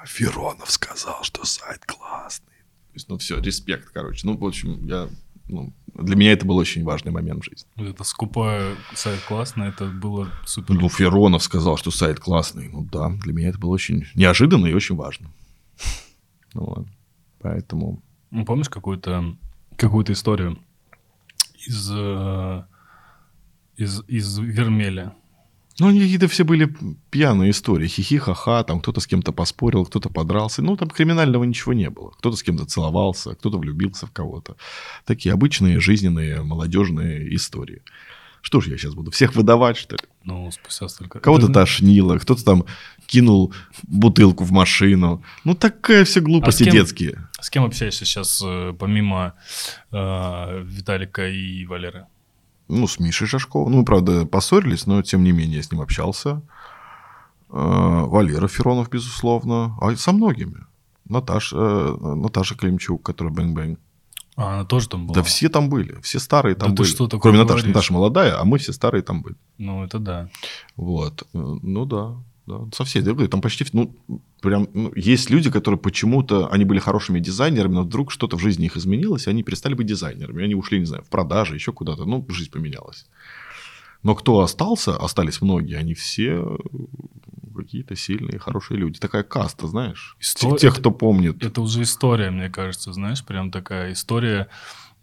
[0.07, 2.53] Феронов сказал, что сайт классный.
[2.89, 4.27] То есть, ну все, респект, короче.
[4.27, 5.09] Ну, в общем, я,
[5.49, 7.69] ну, для меня это был очень важный момент в жизни.
[7.77, 10.75] Это скупая сайт классный, это было супер.
[10.75, 12.69] Ну, Феронов сказал, что сайт классный.
[12.69, 15.31] Ну да, для меня это было очень неожиданно и очень важно.
[16.53, 16.87] Ну вот,
[17.41, 18.03] поэтому...
[18.31, 19.37] Ну, помнишь какую-то
[19.77, 20.59] какую историю
[21.67, 22.65] из, э,
[23.77, 25.15] из, из Вермеля?
[25.81, 26.73] Ну, они какие-то все были
[27.11, 27.89] пьяные истории.
[27.89, 30.63] Хихи, ха-ха, там кто-то с кем-то поспорил, кто-то подрался.
[30.63, 32.11] Ну, там криминального ничего не было.
[32.11, 34.57] Кто-то с кем-то целовался, кто-то влюбился в кого-то.
[35.05, 37.83] Такие обычные жизненные молодежные истории.
[38.41, 39.11] Что ж я сейчас буду?
[39.11, 40.03] Всех выдавать, что ли?
[40.23, 41.19] Ну, спустя столько...
[41.19, 42.67] Кого-то тошнило, кто-то там
[43.07, 45.25] кинул бутылку в машину.
[45.45, 47.29] Ну, такая все глупости а с кем, детские.
[47.41, 49.33] С кем общаешься сейчас, э, помимо
[49.93, 52.07] э, Виталика и Валеры?
[52.69, 53.73] Ну, с Мишей Шашковым.
[53.73, 56.43] Ну, мы, правда, поссорились, но, тем не менее, я с ним общался.
[57.51, 59.77] Э, Валера Феронов, безусловно.
[59.81, 60.65] А со многими.
[61.09, 63.79] Наташа, э, Наташа Климчук, которая Bang Bang.
[64.37, 65.15] А, она тоже там была?
[65.15, 66.01] Да все там были.
[66.01, 66.89] Все старые там да были.
[66.91, 67.69] Что Кроме Наташи.
[67.69, 69.37] Наташа молодая, а мы все старые там были.
[69.59, 70.29] Ну, это да.
[70.77, 71.23] Вот.
[71.35, 72.17] Э, ну, да.
[72.47, 73.95] Да, со всей, там почти, ну,
[74.43, 78.67] прям, ну, есть люди, которые почему-то, они были хорошими дизайнерами, но вдруг что-то в жизни
[78.67, 82.05] их изменилось, и они перестали быть дизайнерами, они ушли, не знаю, в продажи, еще куда-то,
[82.05, 83.07] ну, жизнь поменялась.
[84.03, 86.59] Но кто остался, остались многие, они все
[87.57, 88.99] какие-то сильные, хорошие люди.
[89.01, 90.17] Такая каста, знаешь.
[90.21, 91.43] Исто- Тех, это- кто помнит.
[91.43, 94.49] Это уже история, мне кажется, знаешь, прям такая история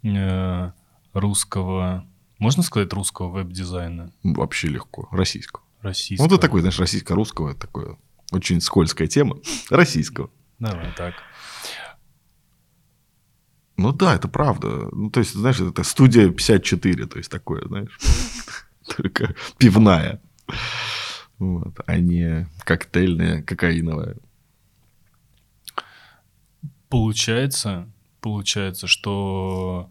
[0.04, 0.70] э,
[1.12, 2.04] русского,
[2.38, 5.08] можно сказать, русского веб-дизайна, Вообще легко.
[5.10, 5.61] Российского.
[5.82, 6.26] Российского.
[6.26, 7.98] Ну, это такой, знаешь, российско-русского, это такое
[8.32, 9.38] очень скользкая тема.
[9.70, 10.30] Российского.
[10.58, 11.14] Давай так.
[13.76, 14.88] Ну да, это правда.
[14.92, 17.98] Ну, то есть, знаешь, это студия 54, то есть такое, знаешь,
[18.96, 20.20] только пивная.
[21.38, 24.16] Вот, а не коктейльная, кокаиновая.
[26.88, 27.90] Получается,
[28.20, 29.90] получается, что...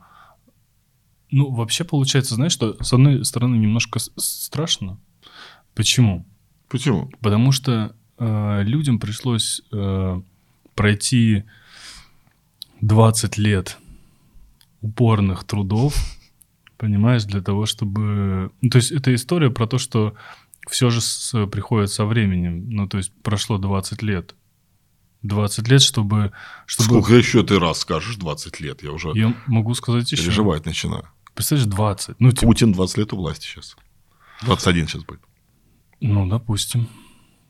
[1.31, 4.99] Ну, вообще получается, знаешь, что с одной стороны немножко страшно.
[5.75, 6.25] Почему?
[6.69, 7.09] Почему?
[7.21, 10.21] Потому что э, людям пришлось э,
[10.75, 11.43] пройти
[12.81, 13.77] 20 лет
[14.81, 15.95] упорных трудов,
[16.77, 18.51] понимаешь, для того, чтобы...
[18.61, 20.15] Ну, то есть это история про то, что
[20.69, 22.69] все же с- приходит со временем.
[22.69, 24.35] Ну, то есть прошло 20 лет.
[25.21, 26.31] 20 лет, чтобы...
[26.65, 26.85] чтобы...
[26.89, 28.81] Сколько еще ты раз скажешь 20 лет?
[28.81, 30.23] Я уже Я могу сказать еще.
[30.23, 31.07] переживать начинаю.
[31.35, 32.15] Представляешь, 20.
[32.19, 33.75] Ну, типа, Путин 20 лет у власти сейчас.
[34.41, 35.21] 21 сейчас будет.
[36.01, 36.87] Ну, допустим.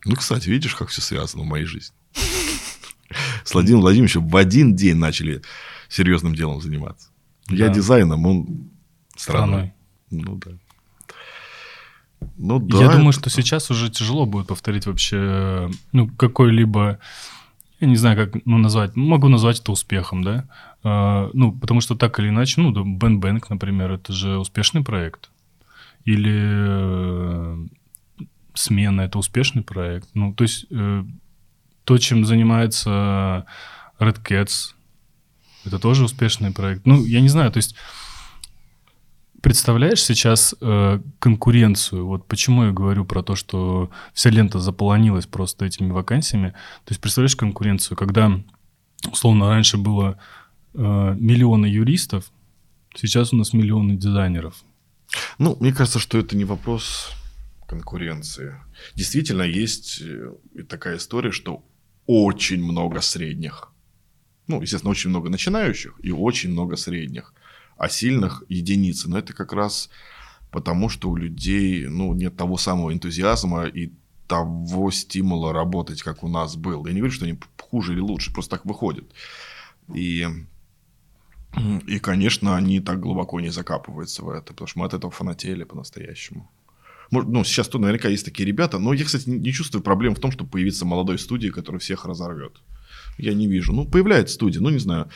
[0.05, 1.95] Ну, кстати, видишь, как все связано в моей жизни.
[3.43, 5.41] С Владимиром Владимировичем в один день начали
[5.89, 7.09] серьезным делом заниматься.
[7.49, 8.71] Я дизайном, он
[9.15, 9.73] страной.
[10.09, 10.51] Ну да.
[12.37, 12.77] Ну да.
[12.77, 16.99] Я думаю, что сейчас уже тяжело будет повторить вообще, ну, какой-либо,
[17.79, 20.47] я не знаю, как ну, назвать, могу назвать это успехом, да?
[20.83, 24.83] А, ну, потому что так или иначе, ну, да, Бен Бэнк, например, это же успешный
[24.83, 25.31] проект.
[26.05, 27.67] Или э,
[28.53, 30.09] смена это успешный проект.
[30.13, 31.03] Ну, то есть э,
[31.83, 33.45] то, чем занимается
[33.99, 34.73] Red Cats,
[35.65, 36.85] это тоже успешный проект.
[36.85, 37.75] Ну, я не знаю, то есть
[39.41, 42.07] представляешь сейчас э, конкуренцию?
[42.07, 46.49] Вот почему я говорю про то, что вся лента заполонилась просто этими вакансиями.
[46.85, 48.31] То есть представляешь конкуренцию, когда,
[49.11, 50.17] условно, раньше было
[50.73, 50.79] э,
[51.19, 52.31] миллионы юристов,
[52.95, 54.55] сейчас у нас миллионы дизайнеров.
[55.37, 57.11] Ну, мне кажется, что это не вопрос
[57.71, 58.55] конкуренции.
[58.95, 60.33] Действительно, есть э,
[60.67, 61.63] такая история, что
[62.05, 63.71] очень много средних.
[64.47, 67.33] Ну, естественно, очень много начинающих и очень много средних.
[67.77, 69.09] А сильных единицы.
[69.09, 69.89] Но это как раз
[70.51, 73.93] потому, что у людей ну, нет того самого энтузиазма и
[74.27, 76.85] того стимула работать, как у нас был.
[76.85, 79.05] Я не говорю, что они хуже или лучше, просто так выходит.
[79.95, 80.27] И
[81.87, 85.65] и, конечно, они так глубоко не закапываются в это, потому что мы от этого фанатели
[85.65, 86.49] по-настоящему.
[87.11, 90.31] Ну, сейчас тут наверняка есть такие ребята, но я, кстати, не- чувствую проблем в том,
[90.31, 92.53] чтобы появиться молодой студии, которая всех разорвет.
[93.17, 93.73] Я не вижу.
[93.73, 95.09] Ну, появляется студия, ну, не знаю.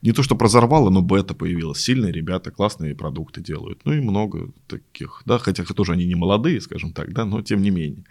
[0.00, 1.80] Не то, что разорвало, но бета появилась.
[1.80, 3.80] Сильные ребята, классные продукты делают.
[3.84, 7.60] Ну, и много таких, да, хотя тоже они не молодые, скажем так, да, но тем
[7.60, 8.04] не менее.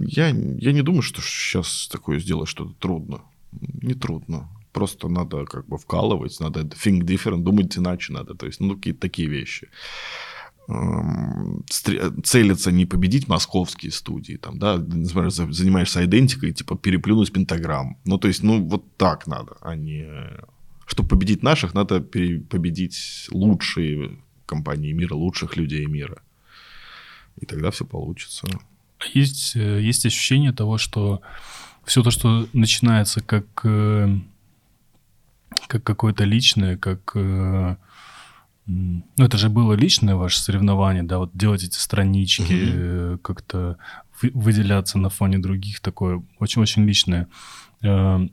[0.00, 3.20] Я, я не думаю, что сейчас такое сделать что-то трудно.
[3.82, 4.48] Не трудно.
[4.72, 8.34] Просто надо как бы вкалывать, надо think different, думать иначе надо.
[8.34, 9.68] То есть, ну, какие-то такие вещи.
[10.68, 11.64] Эм,
[12.24, 17.96] Целиться не победить московские студии, там, да, например, за- занимаешься идентикой, типа переплюнуть пентаграмм.
[18.04, 20.06] Ну, то есть, ну, вот так надо, а не...
[20.86, 26.22] Чтобы победить наших, надо победить лучшие компании мира, лучших людей мира.
[27.40, 28.46] И тогда все получится.
[29.14, 31.22] Есть, э, есть ощущение того, что
[31.84, 34.18] все то, что начинается как, э,
[35.66, 37.16] как какое-то личное, как...
[38.70, 43.78] Ну, это же было личное ваше соревнование, да, вот делать эти странички, э, как-то
[44.20, 47.26] вы- выделяться на фоне других, такое очень-очень личное.
[47.82, 48.28] Э,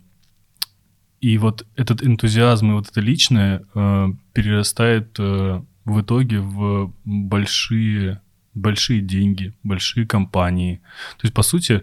[1.22, 8.20] И вот этот энтузиазм и вот это личное э, перерастает в итоге в большие,
[8.54, 10.82] большие деньги, большие компании.
[11.18, 11.82] То есть, по сути,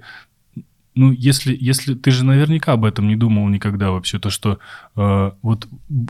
[0.94, 4.58] ну, если, если ты же наверняка об этом не думал никогда вообще, то что
[4.96, 5.66] э, вот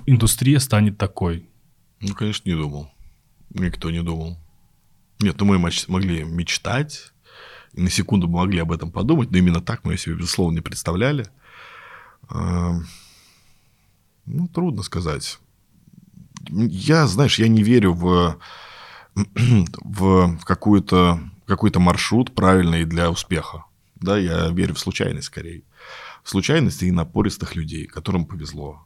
[0.06, 1.44] индустрия станет такой.
[2.02, 2.90] Ну, конечно, не думал.
[3.50, 4.36] Никто не думал.
[5.20, 7.12] Нет, ну мы могли мечтать,
[7.74, 11.28] и на секунду могли об этом подумать, но именно так мы себе, безусловно, не представляли.
[12.28, 12.74] А,
[14.26, 15.38] Ну, трудно сказать.
[16.48, 18.38] Я, знаешь, я не верю в,
[19.14, 23.64] в какую-то, какой-то маршрут правильный для успеха.
[23.94, 25.62] Да, я верю в случайность скорее.
[26.24, 28.84] В случайность и напористых людей, которым повезло.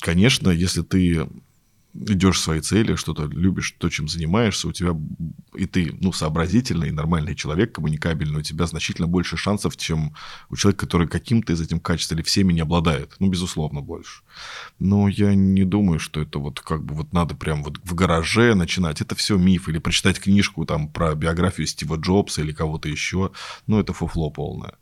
[0.00, 1.28] Конечно, если ты
[2.08, 4.96] идешь к своей цели, что-то любишь, то, чем занимаешься, у тебя,
[5.54, 10.14] и ты, ну, сообразительный, нормальный человек, коммуникабельный, у тебя значительно больше шансов, чем
[10.50, 13.14] у человека, который каким-то из этих качеств или всеми не обладает.
[13.18, 14.22] Ну, безусловно, больше.
[14.78, 18.54] Но я не думаю, что это вот как бы вот надо прям вот в гараже
[18.54, 19.00] начинать.
[19.00, 19.68] Это все миф.
[19.68, 23.30] Или прочитать книжку там про биографию Стива Джобса или кого-то еще.
[23.66, 24.74] Ну, это фуфло полное.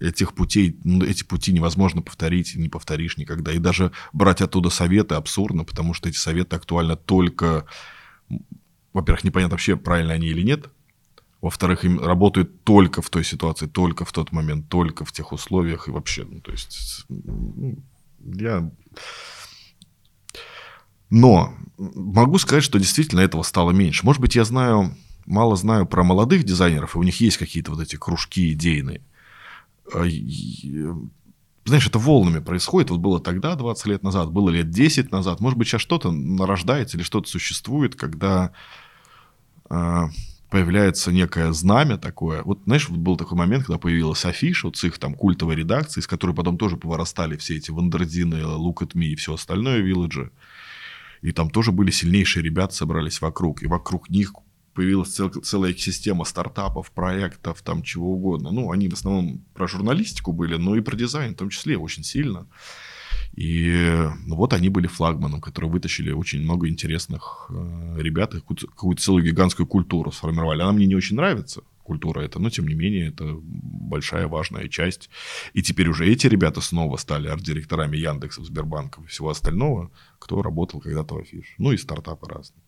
[0.00, 3.52] Этих путей, ну, эти пути невозможно повторить, не повторишь никогда.
[3.52, 7.66] И даже брать оттуда советы абсурдно, потому что эти советы актуальны только...
[8.92, 10.68] Во-первых, непонятно вообще, правильно они или нет.
[11.40, 15.88] Во-вторых, им работают только в той ситуации, только в тот момент, только в тех условиях
[15.88, 17.04] и вообще, ну, то есть
[18.24, 18.70] я...
[21.10, 24.06] Но могу сказать, что действительно этого стало меньше.
[24.06, 27.80] Может быть, я знаю, мало знаю про молодых дизайнеров, и у них есть какие-то вот
[27.80, 29.02] эти кружки идейные.
[29.92, 30.04] А,
[31.64, 32.90] знаешь, это волнами происходит.
[32.90, 35.40] Вот было тогда, 20 лет назад, было лет 10 назад.
[35.40, 38.52] Может быть, сейчас что-то нарождается или что-то существует, когда
[39.70, 40.02] э,
[40.50, 42.42] появляется некое знамя такое.
[42.42, 46.00] Вот, знаешь, вот был такой момент, когда появилась афиша вот с их там культовой редакции,
[46.00, 50.30] с которой потом тоже повырастали все эти Вандердины, Look at Me и все остальное Вилледжи.
[51.22, 53.62] И там тоже были сильнейшие ребята, собрались вокруг.
[53.62, 54.34] И вокруг них
[54.74, 58.50] появилась цел, целая система стартапов, проектов, там чего угодно.
[58.50, 62.04] Ну, они в основном про журналистику были, но и про дизайн в том числе очень
[62.04, 62.46] сильно.
[63.34, 69.02] И ну, вот они были флагманом, которые вытащили очень много интересных э, ребят, какую-то, какую-то
[69.02, 70.62] целую гигантскую культуру сформировали.
[70.62, 75.08] Она мне не очень нравится, культура это, но тем не менее это большая важная часть.
[75.54, 80.80] И теперь уже эти ребята снова стали арт-директорами Яндекса, Сбербанка и всего остального, кто работал
[80.80, 81.54] когда-то в Афиш.
[81.58, 82.62] Ну и стартапы разные.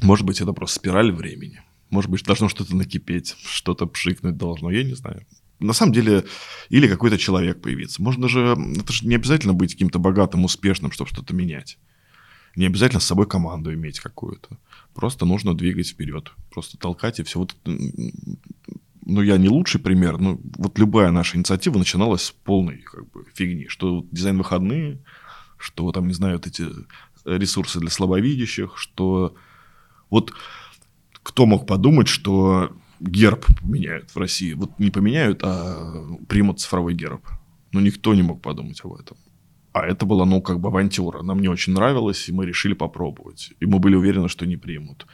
[0.00, 1.62] Может быть, это просто спираль времени.
[1.90, 5.26] Может быть, должно что-то накипеть, что-то пшикнуть должно, я не знаю.
[5.58, 6.24] На самом деле,
[6.68, 8.00] или какой-то человек появиться.
[8.02, 11.78] Можно же, это же не обязательно быть каким-то богатым, успешным, чтобы что-то менять.
[12.54, 14.58] Не обязательно с собой команду иметь какую-то.
[14.94, 16.32] Просто нужно двигать вперед.
[16.50, 17.40] Просто толкать и все.
[17.40, 23.10] Вот, ну, я не лучший пример, но вот любая наша инициатива начиналась с полной как
[23.10, 23.66] бы, фигни.
[23.68, 25.02] Что дизайн выходные,
[25.56, 26.66] что там, не знаю, вот эти
[27.24, 29.34] ресурсы для слабовидящих, что
[30.10, 30.32] вот
[31.22, 34.54] кто мог подумать, что герб поменяют в России?
[34.54, 37.26] Вот не поменяют, а примут цифровой герб.
[37.72, 39.16] Но никто не мог подумать об этом.
[39.72, 41.22] А это была, ну, как бы авантюра.
[41.22, 43.52] Нам не очень нравилось, и мы решили попробовать.
[43.60, 45.06] И мы были уверены, что не примут.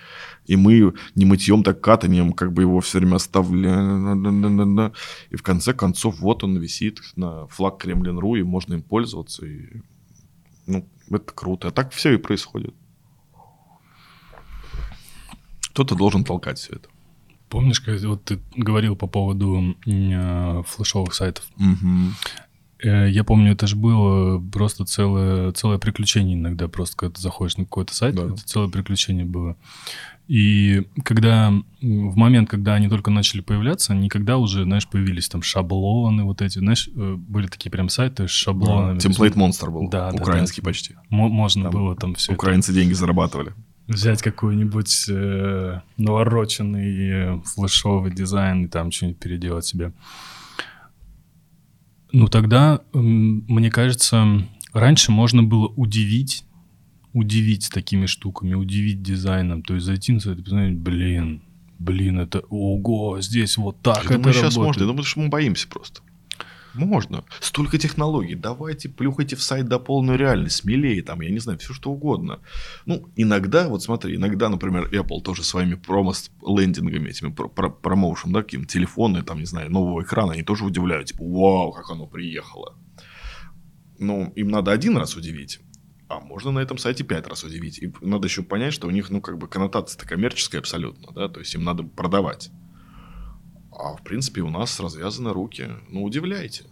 [0.47, 4.93] И мы не мытьем, так катанием, как бы его все время оставляли.
[5.31, 9.45] И в конце концов, вот он висит на флаг Кремлин.ру, и можно им пользоваться.
[9.45, 9.83] И,
[10.67, 11.69] ну, это круто.
[11.69, 12.75] А так все и происходит.
[15.75, 16.89] Кто-то должен толкать все это.
[17.49, 21.45] Помнишь, как вот ты говорил по поводу э, флешовых сайтов?
[21.59, 22.13] Угу.
[22.85, 27.65] Я помню, это же было просто целое, целое приключение иногда, просто когда ты заходишь на
[27.65, 28.27] какой-то сайт, да.
[28.27, 29.57] это целое приключение было.
[30.29, 36.23] И когда, в момент, когда они только начали появляться, никогда уже, знаешь, появились там шаблоны
[36.23, 38.99] вот эти, знаешь, э, были такие прям сайты с шаблонами.
[39.01, 40.95] Темплейт монстр был, да, украинский да, почти.
[41.11, 42.81] Можно там было там все Украинцы это...
[42.81, 43.55] деньги зарабатывали
[43.87, 49.92] взять какой-нибудь э, навороченный э, флешовый дизайн и там что-нибудь переделать себе.
[52.12, 56.44] Ну тогда, мне кажется, раньше можно было удивить,
[57.12, 59.62] удивить такими штуками, удивить дизайном.
[59.62, 61.42] То есть зайти на сайт и посмотреть, блин,
[61.79, 65.29] блин, это ого, здесь вот так я это думаю, сейчас можно, я думаю, что мы
[65.29, 66.03] боимся просто.
[66.75, 67.25] Можно.
[67.41, 68.35] Столько технологий.
[68.35, 70.57] Давайте плюхайте в сайт до полную реальность.
[70.57, 72.41] Смелее там, я не знаю, все что угодно.
[72.85, 79.23] Ну, иногда, вот смотри, иногда, например, Apple тоже своими промо-лендингами, этими промоушен, да, каким телефоны,
[79.23, 81.09] там, не знаю, нового экрана, они тоже удивляют.
[81.09, 82.77] Типа, вау, как оно приехало.
[83.99, 85.61] Ну, им надо один раз удивить.
[86.09, 87.79] А можно на этом сайте пять раз удивить.
[87.79, 91.41] И надо еще понять, что у них, ну, как бы коннотация-то коммерческая абсолютно, да, то
[91.41, 92.51] есть им надо продавать.
[93.77, 95.69] А в принципе у нас развязаны руки.
[95.89, 96.65] Ну, удивляйте.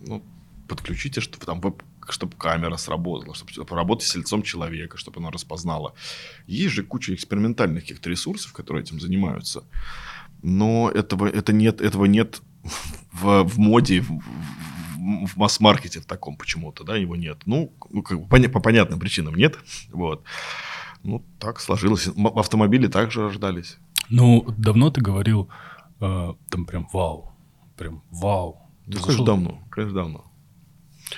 [0.00, 0.22] Ну,
[0.68, 5.94] подключите, чтобы там веб чтобы камера сработала, чтобы поработать с лицом человека, чтобы она распознала.
[6.46, 9.64] Есть же куча экспериментальных каких-то ресурсов, которые этим занимаются.
[10.42, 12.40] Но этого, это нет, этого нет
[13.12, 14.20] в, в моде, в,
[15.26, 17.38] в масс-маркете в таком почему-то, да, его нет.
[17.46, 19.58] Ну, ну как бы по, по понятным причинам нет.
[19.90, 20.22] Вот.
[21.02, 22.08] Ну, так сложилось.
[22.36, 23.78] Автомобили также рождались.
[24.08, 25.48] Ну, давно ты говорил
[25.98, 27.32] там прям вау,
[27.76, 28.70] прям вау.
[28.86, 30.32] Ну, конечно, давно, конечно, давно.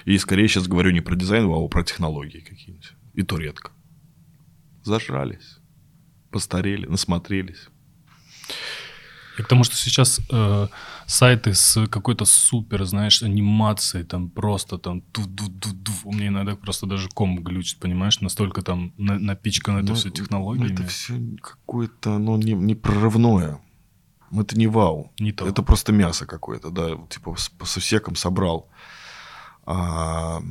[0.04, 2.92] И скорее сейчас говорю не про дизайн, вау, а про технологии какие-нибудь.
[3.14, 3.72] И то редко.
[4.84, 5.58] Зажрались,
[6.30, 7.68] постарели, насмотрелись.
[9.38, 10.68] И к тому, что сейчас э,
[11.06, 15.92] сайты с какой-то супер, знаешь, анимацией, там просто там ту -ду -ду -ду.
[16.04, 20.10] у меня иногда просто даже ком глючит, понимаешь, настолько там на напичкано это Ну, все
[20.10, 20.72] технологиями.
[20.72, 23.60] Это все какое-то, ну, не, не прорывное.
[24.32, 25.12] Это не вау.
[25.18, 25.46] Не то.
[25.46, 28.68] Это просто мясо какое-то, да, типа с- по сусекам собрал.
[29.66, 30.42] А,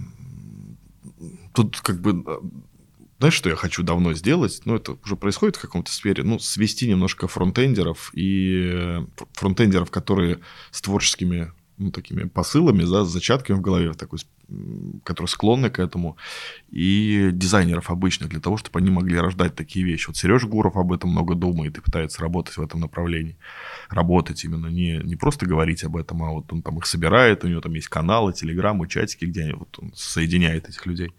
[1.53, 2.39] тут как бы, а,
[3.19, 4.61] знаешь, что я хочу давно сделать?
[4.65, 6.23] Ну, это уже происходит в каком-то сфере.
[6.23, 10.39] Ну, свести немножко фронтендеров и э, фр- фронтендеров, которые
[10.71, 14.19] с творческими ну, такими посылами, да, с зачатками в голове, такой,
[15.03, 16.17] которые склонны к этому,
[16.69, 20.07] и дизайнеров обычных, для того, чтобы они могли рождать такие вещи.
[20.07, 23.37] Вот Сережа Гуров об этом много думает и пытается работать в этом направлении.
[23.89, 27.47] Работать именно, не, не просто говорить об этом, а вот он там их собирает, у
[27.47, 31.11] него там есть каналы, телеграммы, чатики, где вот он соединяет этих людей.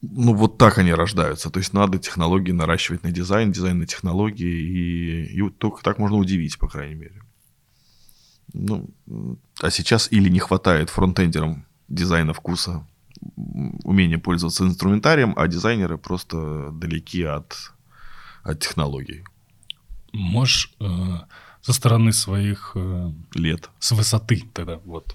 [0.00, 1.50] Ну, вот так они рождаются.
[1.50, 6.16] То есть надо технологии наращивать на дизайн, дизайн на технологии, и, и только так можно
[6.16, 7.22] удивить, по крайней мере.
[8.58, 8.90] Ну,
[9.62, 12.84] а сейчас или не хватает фронтендерам дизайна вкуса,
[13.84, 17.72] умения пользоваться инструментарием, а дизайнеры просто далеки от,
[18.42, 19.24] от технологий.
[20.12, 20.86] Можешь э,
[21.60, 23.70] со стороны своих, э, Лет.
[23.78, 25.14] с высоты тогда, вот,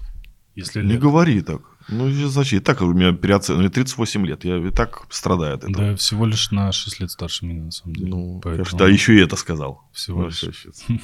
[0.54, 1.00] если Не лет.
[1.00, 1.62] говори так.
[1.88, 2.60] Ну, зачем?
[2.60, 3.58] И так у меня переоцен...
[3.58, 5.90] мне 38 лет, я и так страдаю от этого.
[5.90, 8.08] Да, всего лишь на 6 лет старше меня, на самом деле.
[8.08, 9.82] Ну, Поэтому конечно, да, еще и это сказал.
[9.92, 10.44] Всего Ну, лишь.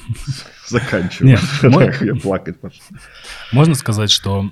[0.67, 1.31] Заканчиваю.
[1.31, 1.41] Нет,
[2.01, 2.81] Я плакать пошел.
[3.51, 4.49] Можно сказать, что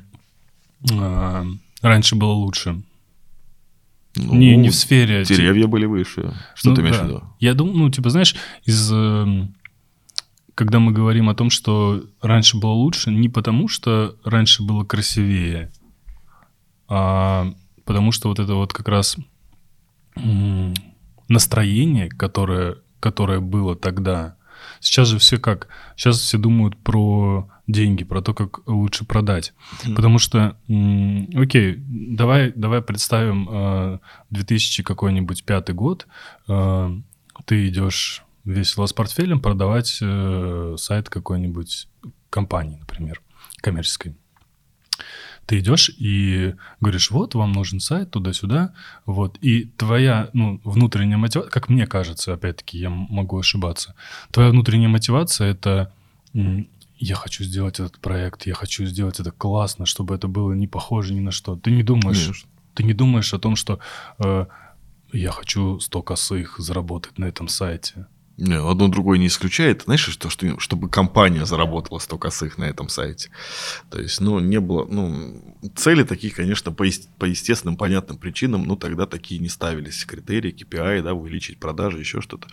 [0.92, 1.44] э,
[1.82, 2.82] раньше было лучше.
[4.16, 5.24] Ну, не, не в сфере...
[5.24, 6.34] Деревья были выше.
[6.56, 7.04] Что Ну ты имеешь да.
[7.04, 7.24] в виду?
[7.40, 8.36] Я думаю, ну, типа, знаешь,
[8.66, 8.92] из...
[8.92, 9.56] эм,
[10.60, 15.72] Когда мы говорим о том, что раньше было лучше, не потому, что раньше было красивее,
[16.90, 17.54] а
[17.86, 19.16] потому что вот это вот как раз
[21.30, 24.36] настроение, которое, которое было тогда.
[24.82, 25.70] Сейчас же все как?
[25.96, 29.54] Сейчас все думают про деньги, про то, как лучше продать.
[29.86, 29.96] Мгм.
[29.96, 34.00] Потому что, окей, давай, давай представим э,
[34.32, 36.06] 2000 какой-нибудь пятый год.
[36.50, 37.00] э,
[37.46, 41.88] ты идешь весело с портфелем продавать э, сайт какой-нибудь
[42.30, 43.22] компании, например,
[43.62, 44.16] коммерческой.
[45.46, 48.74] Ты идешь и говоришь, вот, вам нужен сайт, туда-сюда,
[49.06, 49.38] вот.
[49.42, 53.96] И твоя, ну, внутренняя мотивация, как мне кажется, опять-таки, я могу ошибаться,
[54.32, 55.92] твоя внутренняя мотивация— это
[57.00, 61.14] я хочу сделать этот проект, я хочу сделать это классно, чтобы это было не похоже
[61.14, 61.56] ни на что.
[61.56, 62.50] Ты не думаешь, Конечно.
[62.76, 63.80] ты не думаешь о том, что
[64.20, 64.46] э,
[65.14, 68.06] я хочу 100 косых заработать на этом сайте.
[68.40, 69.82] Не, одно другое не исключает.
[69.82, 73.32] Знаешь, что, что, чтобы компания заработала 100 косых на этом сайте.
[73.92, 74.86] То есть, ну, не было...
[74.86, 76.86] Ну, цели такие, конечно, по,
[77.18, 80.06] по естественным, понятным причинам, ну, тогда такие не ставились.
[80.06, 82.48] Критерии, KPI, да, увеличить продажи, еще что-то.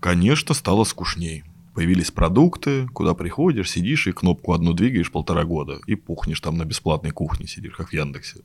[0.00, 1.44] Конечно, стало скучней.
[1.74, 6.64] Появились продукты, куда приходишь, сидишь и кнопку одну двигаешь полтора года, и пухнешь там на
[6.64, 8.40] бесплатной кухне сидишь, как в Яндексе.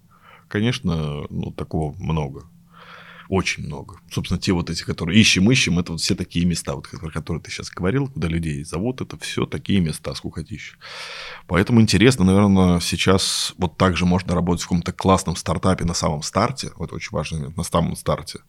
[0.50, 2.44] Конечно, ну, такого много.
[3.32, 3.96] Очень много.
[4.12, 7.42] Собственно, те вот эти, которые ищем, ищем, это вот все такие места, вот, про которые
[7.42, 10.76] ты сейчас говорил, куда людей зовут, это все такие места, скукотища.
[11.48, 16.24] Поэтому интересно, наверное, сейчас вот так же можно работать в каком-то классном стартапе на самом
[16.24, 18.40] старте, вот очень момент, на самом старте,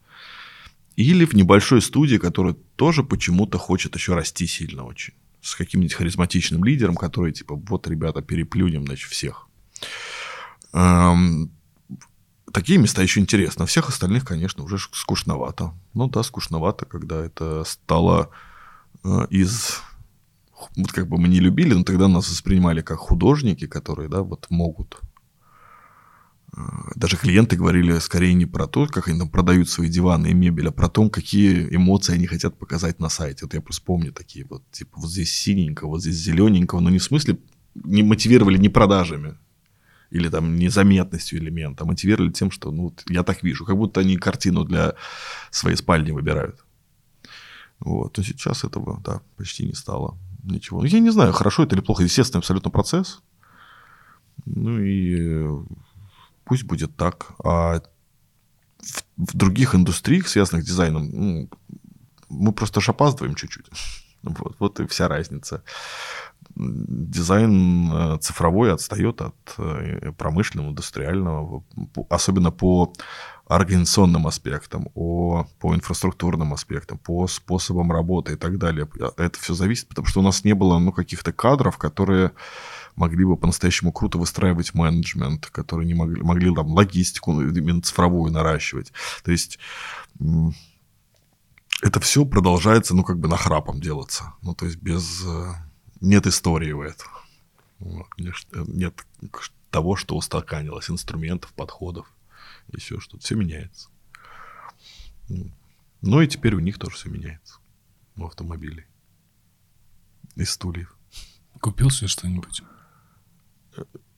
[0.96, 5.14] или в небольшой студии, которая тоже почему-то хочет еще расти сильно очень.
[5.42, 9.46] С каким-нибудь харизматичным лидером, который типа, вот, ребята, переплюнем, значит, всех.
[10.72, 11.52] Эм,
[12.52, 13.66] Такие места еще интересно.
[13.66, 15.72] Всех остальных, конечно, уже скучновато.
[15.94, 18.30] Ну да, скучновато, когда это стало
[19.04, 19.80] э, из...
[20.76, 24.46] Вот как бы мы не любили, но тогда нас воспринимали как художники, которые, да, вот
[24.50, 25.00] могут.
[26.56, 26.60] Э,
[26.94, 30.68] Даже клиенты говорили скорее не про то, как они там продают свои диваны и мебель,
[30.68, 33.44] а про то, какие эмоции они хотят показать на сайте.
[33.44, 36.98] Вот я просто помню такие вот, типа, вот здесь синенько, вот здесь зелененько, но не
[36.98, 37.38] в смысле
[37.74, 39.36] не мотивировали не продажами,
[40.12, 44.16] или там незаметностью элемента, мотивировали тем, что ну, вот я так вижу, как будто они
[44.16, 44.94] картину для
[45.50, 46.64] своей спальни выбирают.
[47.80, 48.18] Вот.
[48.18, 50.80] Но сейчас этого, да, почти не стало ничего.
[50.80, 52.02] Ну, Я не знаю, хорошо это или плохо.
[52.02, 53.22] Естественный абсолютно процесс.
[54.44, 55.62] Ну и э,
[56.44, 57.32] пусть будет так.
[57.44, 57.80] А
[58.80, 61.48] в, в других индустриях, связанных с дизайном, ну,
[62.28, 63.66] мы просто аж опаздываем чуть-чуть.
[64.24, 65.64] Вот, вот и вся разница
[66.54, 71.64] дизайн э, цифровой отстает от э, промышленного, индустриального,
[72.08, 72.92] особенно по
[73.46, 78.88] организационным аспектам, о, по инфраструктурным аспектам, по способам работы и так далее.
[79.16, 82.32] Это все зависит, потому что у нас не было ну, каких-то кадров, которые
[82.96, 88.92] могли бы по-настоящему круто выстраивать менеджмент, которые не могли, могли там логистику именно цифровую наращивать.
[89.24, 89.58] То есть
[91.82, 94.34] это все продолжается, ну, как бы нахрапом делаться.
[94.42, 95.24] Ну, то есть без...
[96.02, 97.08] Э, нет истории в этом.
[97.78, 98.06] Вот.
[98.18, 99.06] Нет
[99.70, 102.12] того, что устаканилось, инструментов, подходов,
[102.72, 103.24] еще что-то.
[103.24, 103.88] Все меняется.
[106.02, 107.58] Ну и теперь у них тоже все меняется.
[108.16, 108.84] У автомобилей.
[110.36, 110.94] Из стульев.
[111.60, 112.62] Купил себе что-нибудь?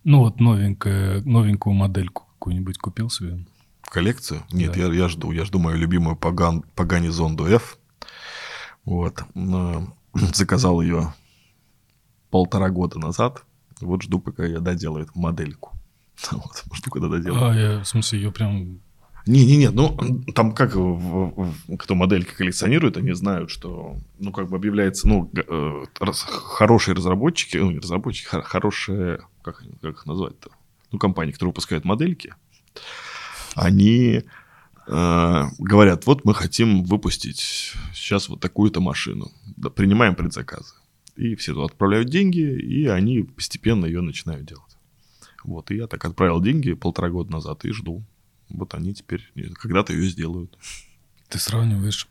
[0.02, 3.44] Ну вот новенькая, новенькую модельку какую-нибудь купил себе?
[3.82, 4.42] Коллекцию?
[4.50, 4.80] Нет, да.
[4.80, 5.30] я, я жду.
[5.30, 7.78] Я жду мою любимую Паган, Пагани Зонду F.
[8.84, 9.22] Вот.
[10.14, 11.14] Заказал ее
[12.34, 13.44] полтора года назад.
[13.80, 15.70] Вот жду, пока я доделаю эту модельку.
[16.32, 17.44] Вот, жду, когда доделаю.
[17.44, 18.80] А, я, в смысле, ее прям
[19.26, 19.96] не-не-не, ну,
[20.34, 25.84] там как, кто модельки коллекционирует, они знают, что, ну, как бы объявляется, ну, э,
[26.26, 30.50] хорошие разработчики, ну, не разработчики, хор, хорошие, как, как их назвать-то,
[30.90, 32.34] ну, компании, которые выпускают модельки,
[33.54, 34.24] они
[34.88, 40.74] э, говорят, вот мы хотим выпустить сейчас вот такую-то машину, да, принимаем предзаказы.
[41.16, 44.76] И все туда отправляют деньги, и они постепенно ее начинают делать.
[45.44, 48.04] Вот, и я так отправил деньги полтора года назад и жду
[48.48, 50.56] вот они теперь когда-то ее сделают.
[51.28, 52.08] Ты сравниваешь...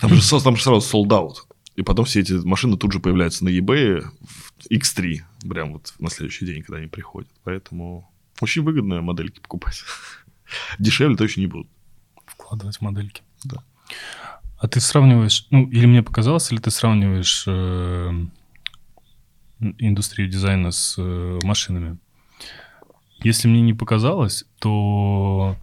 [0.00, 1.36] Там же, там же сразу sold out.
[1.76, 6.10] И потом все эти машины тут же появляются на eBay в X3, прям вот на
[6.10, 7.30] следующий день, когда они приходят.
[7.42, 9.82] Поэтому очень выгодно модельки покупать.
[10.78, 11.68] Дешевле точно не будут.
[12.26, 13.22] Вкладывать в модельки.
[13.44, 13.64] Да.
[14.58, 18.26] А ты сравниваешь, ну, или мне показалось, или ты сравниваешь э,
[19.78, 21.98] индустрию дизайна с э, машинами?
[23.22, 25.56] Если мне не показалось, то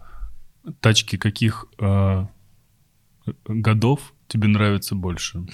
[0.80, 2.26] тачки каких э,
[3.46, 5.44] годов тебе нравятся больше?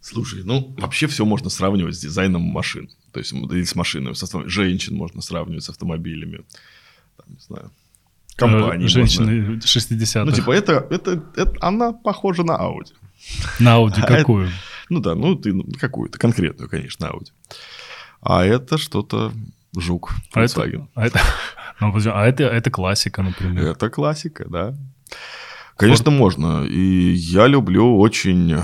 [0.00, 2.88] Слушай, ну вообще все можно сравнивать с дизайном машин.
[3.12, 3.32] То есть
[3.68, 4.48] с машинами, с автомоб...
[4.48, 6.44] женщин можно сравнивать с автомобилями.
[7.16, 7.72] Там, не знаю,
[8.36, 8.86] компании.
[8.86, 9.58] Женщины можно...
[9.58, 10.24] 60-х.
[10.24, 12.92] Ну, типа, это, это, это, она похожа на Audi.
[13.58, 14.50] На Audi а какую?
[14.88, 17.30] Ну да, ну ты ну, какую-то конкретную, конечно, Audi.
[18.20, 19.32] А это что-то
[19.76, 20.88] Жук, Volkswagen.
[20.94, 21.20] А это,
[21.78, 23.64] а это, ну, а это, это классика, например.
[23.64, 24.74] Это классика, да.
[25.76, 26.16] Конечно, Ford.
[26.16, 26.64] можно.
[26.64, 28.56] И я люблю очень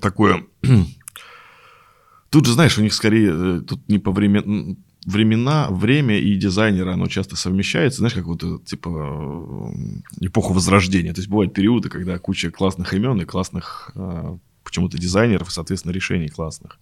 [0.00, 0.44] такое...
[2.30, 3.30] Тут же, знаешь, у них скорее...
[3.32, 4.76] Э, тут не по времени
[5.06, 9.72] времена, время и дизайнеры, оно часто совмещается, знаешь, как вот, э, типа,
[10.20, 11.14] э, эпоху Возрождения.
[11.14, 13.92] То есть, бывают периоды, когда куча классных имен и классных
[14.64, 16.78] почему-то дизайнеров, соответственно, решений классных.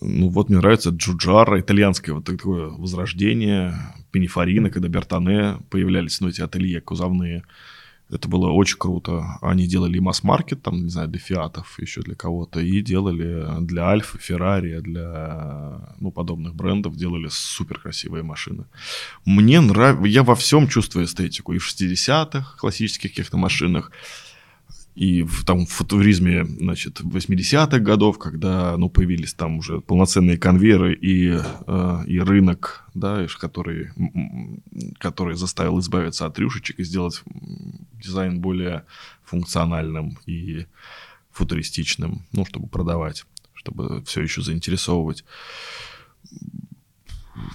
[0.00, 3.74] Ну вот мне нравится Джуджара, итальянское вот такое возрождение,
[4.10, 7.44] Пенифарина, когда Бертане появлялись, ну эти ателье кузовные.
[8.10, 9.38] Это было очень круто.
[9.40, 14.18] Они делали масс-маркет, там, не знаю, для фиатов, еще для кого-то, и делали для Альфа,
[14.18, 18.66] Феррари, для, ну, подобных брендов, делали супер красивые машины.
[19.24, 23.90] Мне нравится, я во всем чувствую эстетику, и в 60-х классических каких-то машинах,
[24.94, 30.94] и в, там, в футуризме, значит, 80-х годов, когда, ну, появились там уже полноценные конвейеры
[30.94, 33.90] и, э, и рынок, да, который,
[34.98, 37.22] который заставил избавиться от рюшечек и сделать
[38.04, 38.84] дизайн более
[39.24, 40.66] функциональным и
[41.32, 43.24] футуристичным, ну, чтобы продавать,
[43.54, 45.24] чтобы все еще заинтересовывать.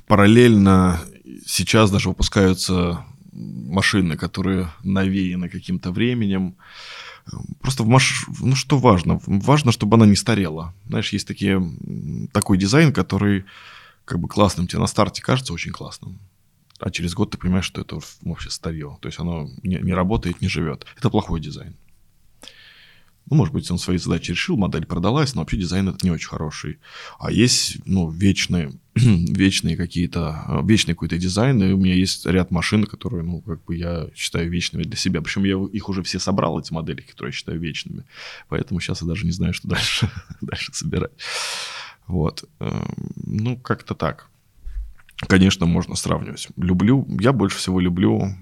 [0.07, 0.99] Параллельно
[1.45, 6.55] сейчас даже выпускаются машины, которые навеяны каким-то временем,
[7.61, 8.25] Просто в маш...
[8.39, 9.19] ну что важно?
[9.25, 10.73] Важно, чтобы она не старела.
[10.87, 11.61] Знаешь, есть такие,
[12.31, 13.45] такой дизайн, который
[14.05, 16.19] как бы классным тебе на старте кажется очень классным.
[16.79, 18.97] А через год ты понимаешь, что это вообще старье.
[19.01, 20.85] То есть оно не, не работает, не живет.
[20.97, 21.75] Это плохой дизайн.
[23.29, 26.27] Ну, может быть, он свои задачи решил, модель продалась, но вообще дизайн это не очень
[26.27, 26.79] хороший.
[27.19, 32.49] А есть, ну, вечные, вечные какие-то, э, вечный какой-то дизайн, и у меня есть ряд
[32.49, 35.21] машин, которые, ну, как бы я считаю вечными для себя.
[35.21, 38.03] Причем я их уже все собрал, эти модели, которые я считаю вечными.
[38.47, 40.09] Поэтому сейчас я даже не знаю, что дальше,
[40.41, 41.11] дальше собирать.
[42.07, 42.49] Вот.
[42.59, 44.28] Эм, ну, как-то так.
[45.27, 46.47] Конечно, можно сравнивать.
[46.57, 48.35] Люблю, я больше всего люблю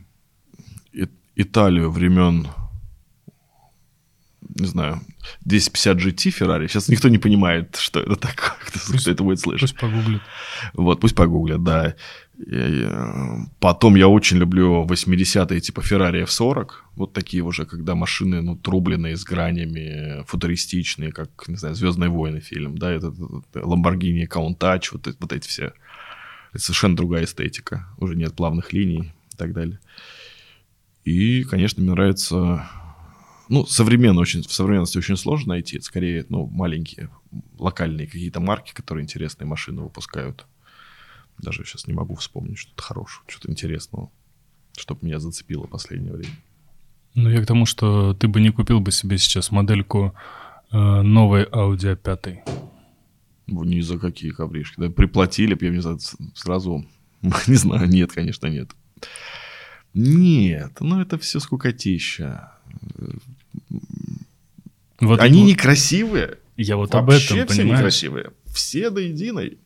[1.36, 2.48] Италию времен
[4.60, 5.02] не знаю,
[5.46, 6.68] 250 GT Ferrari.
[6.68, 9.72] Сейчас никто не понимает, что это такое, кто, пусть, кто это будет слышать.
[9.72, 10.22] Пусть погуглят.
[10.74, 11.96] Вот, пусть погуглят, да.
[13.60, 16.68] Потом я очень люблю 80-е типа Ferrari F40.
[16.96, 22.40] Вот такие уже, когда машины, ну, трубленные с гранями, футуристичные, как, не знаю, «Звездные войны»
[22.40, 25.74] фильм, да, это, это Lamborghini Countach, вот, вот эти все.
[26.54, 27.88] Это совершенно другая эстетика.
[27.98, 29.80] Уже нет плавных линий и так далее.
[31.04, 32.70] И, конечно, мне нравится
[33.50, 35.78] ну, современно очень, в современности очень сложно найти.
[35.78, 37.10] Это скорее, ну, маленькие,
[37.58, 40.46] локальные какие-то марки, которые интересные машины выпускают.
[41.38, 44.12] Даже сейчас не могу вспомнить что-то хорошее, что-то интересного,
[44.76, 46.36] чтобы меня зацепило в последнее время.
[47.14, 50.14] Ну, я к тому, что ты бы не купил бы себе сейчас модельку
[50.72, 52.40] э, новой Audi A5.
[53.48, 54.80] Ни за какие ковришки.
[54.80, 56.00] Да, приплатили бы, я не знаю,
[56.36, 56.86] сразу...
[57.48, 58.70] Не знаю, нет, конечно, нет.
[59.94, 62.52] Нет, ну это все скукотища.
[65.00, 66.38] Вот, Они вот некрасивые.
[66.58, 67.80] Я вот Вообще об этом, все понимаешь?
[67.80, 68.32] некрасивые.
[68.46, 69.58] Все до единой.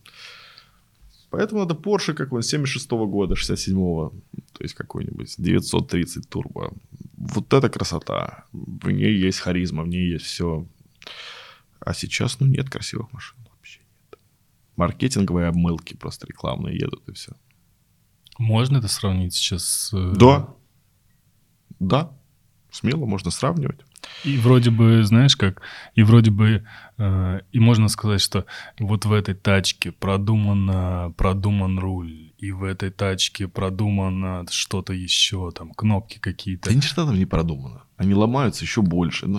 [1.30, 4.12] Поэтому надо Porsche какой-нибудь 76 года, 67-го,
[4.52, 6.74] то есть какой-нибудь 930 турбо.
[7.16, 8.44] Вот это красота.
[8.52, 10.66] В ней есть харизма, в ней есть все.
[11.80, 13.36] А сейчас, ну, нет красивых машин.
[14.82, 17.32] Маркетинговые обмылки просто рекламные едут и все.
[18.38, 19.92] Можно это сравнить сейчас с...
[19.96, 20.48] э, Да.
[21.78, 22.10] Да.
[22.72, 23.78] Смело можно сравнивать.
[24.24, 25.62] И вроде бы, знаешь как,
[25.94, 26.64] и вроде бы,
[26.98, 28.44] э, и можно сказать, что
[28.80, 35.70] вот в этой тачке продумано, продуман руль, и в этой тачке продумано что-то еще, там,
[35.74, 36.70] кнопки какие-то.
[36.70, 37.82] Да ни черта там не продумано.
[37.96, 39.28] Они ломаются еще больше.
[39.28, 39.38] Ну,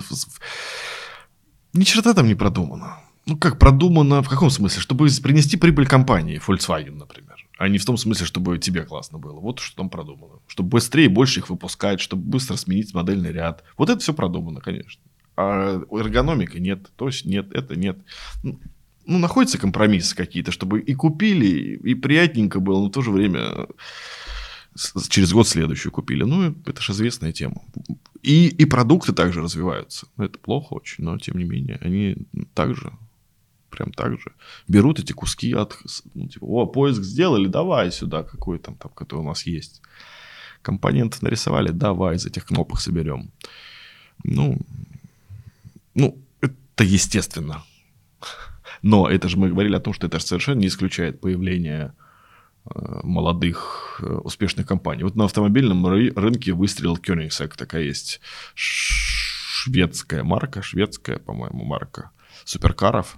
[1.74, 2.96] ни черта там не продумано.
[3.26, 4.82] Ну, как продумано, в каком смысле?
[4.82, 7.46] Чтобы принести прибыль компании, Volkswagen, например.
[7.56, 9.40] А не в том смысле, чтобы тебе классно было.
[9.40, 10.40] Вот что там продумано.
[10.46, 13.64] Чтобы быстрее больше их выпускать, чтобы быстро сменить модельный ряд.
[13.78, 15.00] Вот это все продумано, конечно.
[15.36, 17.98] А эргономика нет, то есть нет, это нет.
[18.42, 18.60] Ну,
[19.06, 23.66] ну, находятся компромиссы какие-то, чтобы и купили, и приятненько было, но в то же время
[25.08, 26.24] через год следующую купили.
[26.24, 27.62] Ну, это же известная тема.
[28.22, 30.06] И, и продукты также развиваются.
[30.16, 32.16] Это плохо очень, но тем не менее, они
[32.54, 32.92] также,
[33.74, 34.32] прям так же,
[34.68, 35.76] берут эти куски от,
[36.14, 39.82] ну, типа, о, поиск сделали, давай сюда, какой там, там, который у нас есть.
[40.62, 43.30] Компоненты нарисовали, давай из этих кнопок соберем.
[44.24, 44.58] Ну,
[45.94, 47.62] ну, это естественно.
[48.82, 51.94] Но это же мы говорили о том, что это совершенно не исключает появление
[52.66, 55.04] э, молодых э, успешных компаний.
[55.04, 58.20] Вот на автомобильном ры- рынке выстрелил Koenigsegg, такая есть
[58.54, 62.10] шведская марка, шведская, по-моему, марка
[62.44, 63.16] суперкаров,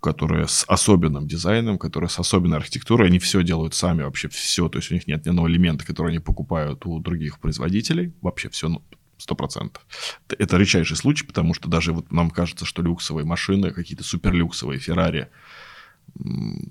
[0.00, 4.78] которая с особенным дизайном, которая с особенной архитектурой, они все делают сами, вообще все, то
[4.78, 8.68] есть у них нет ни одного элемента, который они покупают у других производителей, вообще все,
[8.68, 8.82] ну,
[9.18, 9.86] сто процентов.
[10.28, 15.28] Это- редчайший случай, потому что даже вот нам кажется, что люксовые машины, какие-то суперлюксовые Феррари,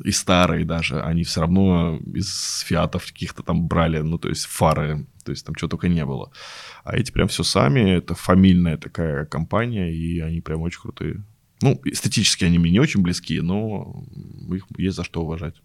[0.04, 5.06] и старые даже, они все равно из фиатов каких-то там брали, ну, то есть фары,
[5.24, 6.32] то есть там чего только не было.
[6.84, 11.24] А эти прям все сами, это фамильная такая компания, и они прям очень крутые.
[11.62, 14.04] Ну, эстетически они мне не очень близки, но
[14.52, 15.56] их есть за что уважать.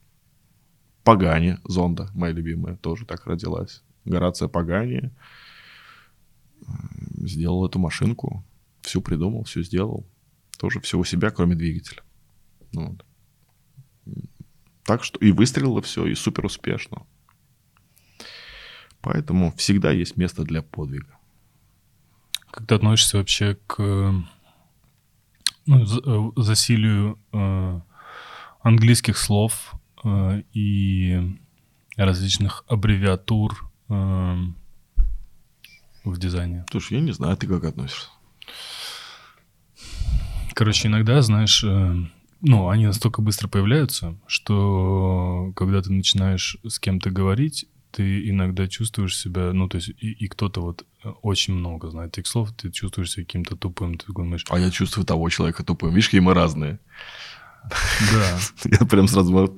[1.02, 3.82] Пагани, Зонда, моя любимая, тоже так родилась.
[4.04, 5.10] Горация Пагани
[7.16, 8.44] сделал эту машинку,
[8.82, 10.06] всю придумал, все сделал.
[10.58, 12.02] Тоже все у себя, кроме двигателя.
[12.72, 13.04] Ну вот.
[14.84, 17.06] Так что и выстрелило все, и супер успешно.
[19.00, 21.16] Поэтому всегда есть место для подвига.
[22.50, 24.12] Как ты относишься вообще к э,
[25.70, 27.80] ну, за- э, засилию э,
[28.62, 29.72] английских слов
[30.04, 31.36] э, и
[31.96, 34.36] различных аббревиатур э,
[36.04, 36.64] в дизайне?
[36.70, 38.08] Слушай, я не знаю, а ты как относишься?
[40.54, 41.94] Короче, иногда, знаешь, э,
[42.40, 49.16] ну, они настолько быстро появляются, что когда ты начинаешь с кем-то говорить, ты иногда чувствуешь
[49.16, 52.70] себя, ну, то есть, и, и кто-то вот э, очень много знает этих слов, ты
[52.70, 55.90] чувствуешь себя каким-то тупым, ты думаешь, А я чувствую того человека тупым.
[55.90, 56.78] Видишь, какие мы разные.
[58.12, 58.38] да,
[58.80, 59.52] Я прям сразу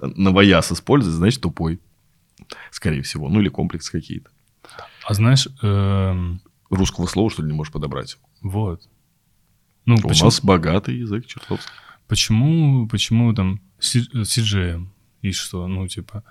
[0.00, 1.80] новояз использовать, значит, тупой.
[2.70, 3.28] Скорее всего.
[3.28, 4.30] Ну, или комплекс какие-то.
[5.04, 6.40] А знаешь, эм,
[6.70, 8.18] Русского слова, что ли, не можешь подобрать?
[8.42, 8.88] вот.
[9.84, 11.70] Ну, У нас богатый язык чертовски.
[12.08, 14.88] почему, почему там CGM
[15.22, 16.22] и что, ну, типа,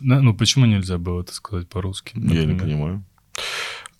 [0.00, 2.12] ну, почему нельзя было это сказать по-русски?
[2.16, 2.60] Я не например?
[2.60, 3.04] понимаю.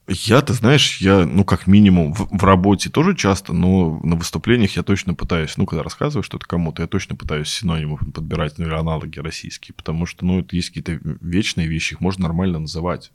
[0.09, 4.76] Я, ты знаешь, я, ну, как минимум, в, в работе тоже часто, но на выступлениях
[4.76, 8.74] я точно пытаюсь, ну, когда рассказываю что-то кому-то, я точно пытаюсь синонимы подбирать, ну, или
[8.74, 13.11] аналоги российские, потому что, ну, это есть какие-то вечные вещи, их можно нормально называть.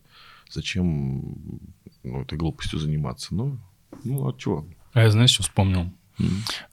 [0.50, 1.38] Зачем,
[2.04, 3.34] ну, этой глупостью заниматься?
[3.34, 3.58] Ну,
[4.04, 4.66] ну, а чего?
[4.92, 5.94] А я, знаешь, что вспомнил?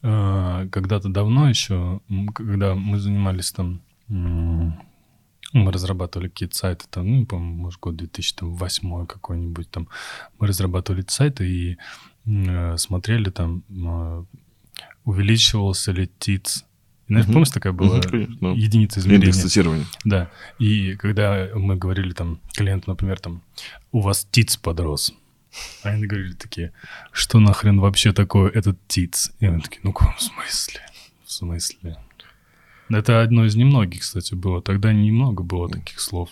[0.02, 2.00] Э, Когда-то давно еще,
[2.34, 9.70] когда мы занимались там, мы разрабатывали какие-то сайты, там, ну, по-моему, может, год 2008 какой-нибудь
[9.70, 9.88] там,
[10.38, 11.78] мы разрабатывали сайты и
[12.26, 14.24] э, смотрели там, э,
[15.04, 16.64] увеличивался ли ТИЦ.
[17.08, 17.32] И, Знаешь, Мгм.
[17.34, 19.28] помнишь, такая была Мгм, конечно, единица измерения?
[19.28, 19.86] Индекс цитирования.
[20.04, 20.30] Да.
[20.58, 23.42] И когда мы говорили там клиенту, например, там,
[23.92, 25.14] у вас ТИЦ подрос.
[25.82, 26.72] А они говорили такие,
[27.10, 29.32] что нахрен вообще такое этот ТИЦ?
[29.40, 30.80] И они такие, ну, в каком смысле?
[31.24, 31.96] В смысле?
[32.88, 34.62] Это одно из немногих, кстати, было.
[34.62, 36.30] Тогда немного было таких слов.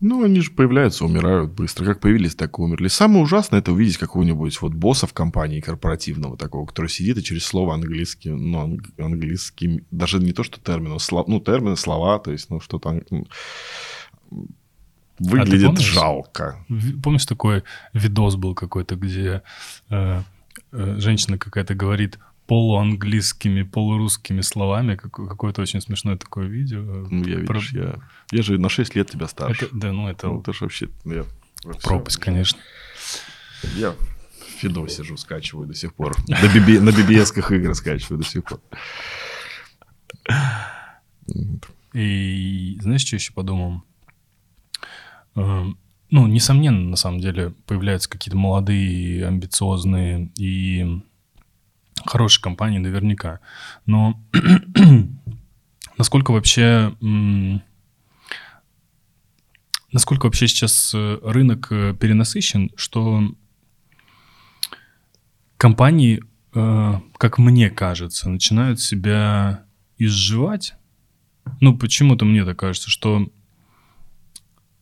[0.00, 1.84] Ну, они же появляются, умирают быстро.
[1.84, 2.88] Как появились, так и умерли.
[2.88, 7.44] Самое ужасное это увидеть какого-нибудь вот босса в компании корпоративного такого, который сидит и через
[7.44, 12.50] слово английский, ну, английский, даже не то, что термины, слова, ну, термины, слова, то есть,
[12.50, 13.26] ну, что-то ну,
[15.20, 16.66] выглядит а помнишь, жалко.
[17.00, 17.62] Помнишь, такой
[17.92, 19.42] видос был какой-то, где
[19.88, 20.22] э,
[20.72, 24.96] э, женщина какая-то говорит полуанглийскими, полурусскими словами.
[24.96, 26.80] Какое-то очень смешное такое видео.
[26.80, 27.80] Ну, я, видишь, Про...
[27.80, 27.98] я,
[28.30, 29.66] я же на 6 лет тебя старше.
[29.66, 30.28] Это, да, ну это...
[30.28, 30.88] Ну, это же вообще...
[31.04, 31.24] Я,
[31.82, 32.58] пропасть, все, конечно.
[33.76, 33.94] Я
[34.62, 36.16] Фидо сижу, скачиваю до сих пор.
[36.28, 38.60] На, BB, на BBS-ках игры скачиваю до сих пор.
[41.92, 43.82] И знаешь, что еще подумал?
[45.34, 45.78] Эм,
[46.10, 51.02] ну, несомненно, на самом деле, появляются какие-то молодые, амбициозные и
[52.06, 53.40] хорошие компании наверняка.
[53.86, 54.20] Но
[55.98, 56.94] насколько вообще...
[59.92, 63.34] Насколько вообще сейчас э, рынок э, перенасыщен, что
[65.58, 66.22] компании,
[66.54, 69.66] э, как мне кажется, начинают себя
[69.98, 70.74] изживать.
[71.60, 73.30] Ну, почему-то мне так кажется, что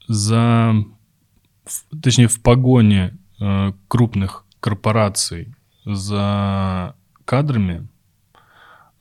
[0.07, 0.75] за,
[2.03, 3.17] точнее, в погоне
[3.89, 5.55] крупных корпораций
[5.87, 6.95] за
[7.31, 7.87] кадрами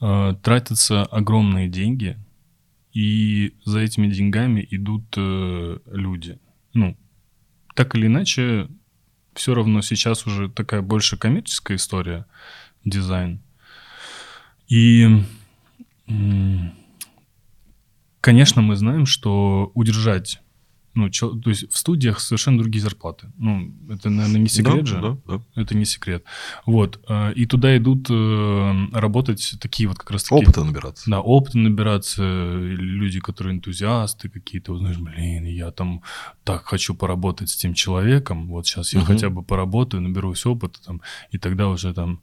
[0.01, 2.15] э, тратятся огромные деньги,
[2.93, 6.37] и за этими деньгами идут э, люди.
[6.75, 6.95] Ну,
[7.73, 8.67] так или иначе,
[9.33, 12.27] все равно сейчас уже такая больше коммерческая история,
[12.85, 13.41] дизайн.
[14.67, 15.07] И,
[18.21, 20.39] конечно, мы знаем, что удержать
[20.99, 23.31] ну, чел, то есть в студиях совершенно другие зарплаты.
[23.37, 25.01] Ну, это, наверное, не секрет да, же.
[25.01, 25.61] Да, да.
[25.61, 26.25] Это не секрет.
[26.65, 26.99] Вот.
[27.07, 30.35] Э, и туда идут э, работать такие вот как раз таки...
[30.35, 31.09] Опыта набираться.
[31.09, 32.21] Да, опыта набираться.
[32.21, 34.73] Люди, которые энтузиасты какие-то.
[34.73, 36.01] Вот, знаешь, блин, я там
[36.43, 38.47] так хочу поработать с тем человеком.
[38.47, 39.07] Вот сейчас я угу.
[39.07, 41.01] хотя бы поработаю, наберусь опыта там.
[41.31, 42.19] И тогда уже там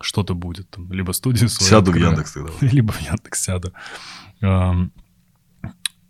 [0.00, 0.70] что-то будет.
[0.70, 1.70] Там, либо студия своя.
[1.70, 2.52] Сяду в Яндекс тогда.
[2.60, 3.72] Либо в Яндекс сяду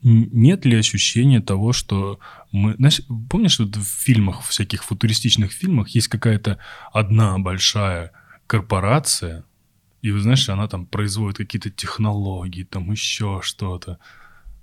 [0.03, 2.21] нет ли ощущения того, что
[2.53, 2.75] мы...
[2.75, 6.59] Знаешь, помнишь, вот в фильмах, в всяких футуристичных фильмах есть какая-то
[6.93, 8.13] одна большая
[8.47, 9.45] корпорация,
[10.01, 13.99] и, вы знаешь, она там производит какие-то технологии, там еще что-то.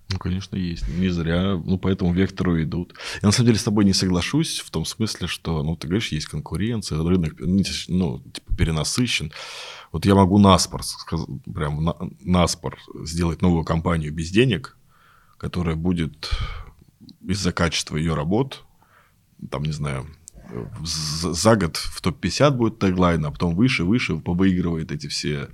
[0.10, 0.88] Ну, конечно, есть.
[0.88, 2.94] Не зря, ну, по этому вектору идут.
[3.22, 6.12] Я, на самом деле, с тобой не соглашусь в том смысле, что, ну, ты говоришь,
[6.12, 9.32] есть конкуренция, рынок, ну, типа, перенасыщен.
[9.92, 10.82] Вот я могу наспор,
[11.54, 14.78] прям на, наспор сделать новую компанию без денег,
[15.38, 16.30] которая будет
[17.22, 18.64] из-за качества ее работ,
[19.50, 20.08] там, не знаю,
[20.84, 25.50] за год в топ-50 будет теглайн, а потом выше, выше повыигрывает эти все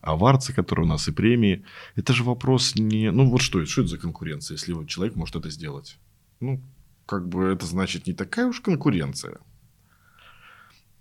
[0.00, 1.64] аварцы, которые у нас и премии.
[1.96, 3.10] Это же вопрос не...
[3.10, 5.98] Ну, вот что, что это за конкуренция, если вот человек может это сделать?
[6.40, 6.62] Ну,
[7.06, 9.38] как бы это значит не такая уж конкуренция.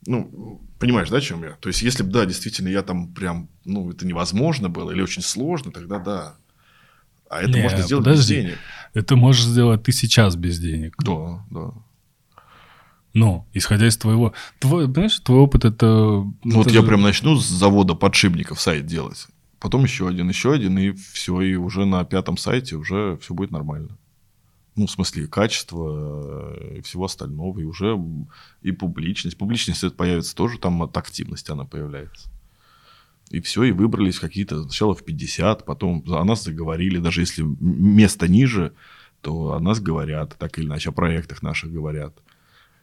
[0.06, 1.52] Ну, понимаешь, да, чем я?
[1.52, 5.22] То есть, если бы, да, действительно, я там прям, ну, это невозможно было или очень
[5.22, 6.38] сложно, тогда да.
[7.30, 8.36] А это Не, можно сделать подожди.
[8.36, 8.58] без денег.
[8.94, 10.96] Это можешь сделать ты сейчас без денег.
[11.04, 11.72] Да, да.
[13.14, 14.34] Ну, исходя из твоего...
[14.60, 15.86] Твой, понимаешь, твой опыт это...
[15.86, 16.76] Ну, это вот же...
[16.76, 19.28] я прям начну с завода подшипников сайт делать.
[19.60, 23.52] Потом еще один, еще один, и все, и уже на пятом сайте уже все будет
[23.52, 23.98] нормально.
[24.76, 27.98] Ну, в смысле, и качество, и всего остального, и уже
[28.62, 29.36] и публичность.
[29.36, 32.30] Публичность это появится тоже, там от активности она появляется.
[33.30, 38.28] И все, и выбрались какие-то сначала в 50, потом о нас заговорили, даже если место
[38.28, 38.74] ниже,
[39.22, 42.14] то о нас говорят, так или иначе, о проектах наших говорят.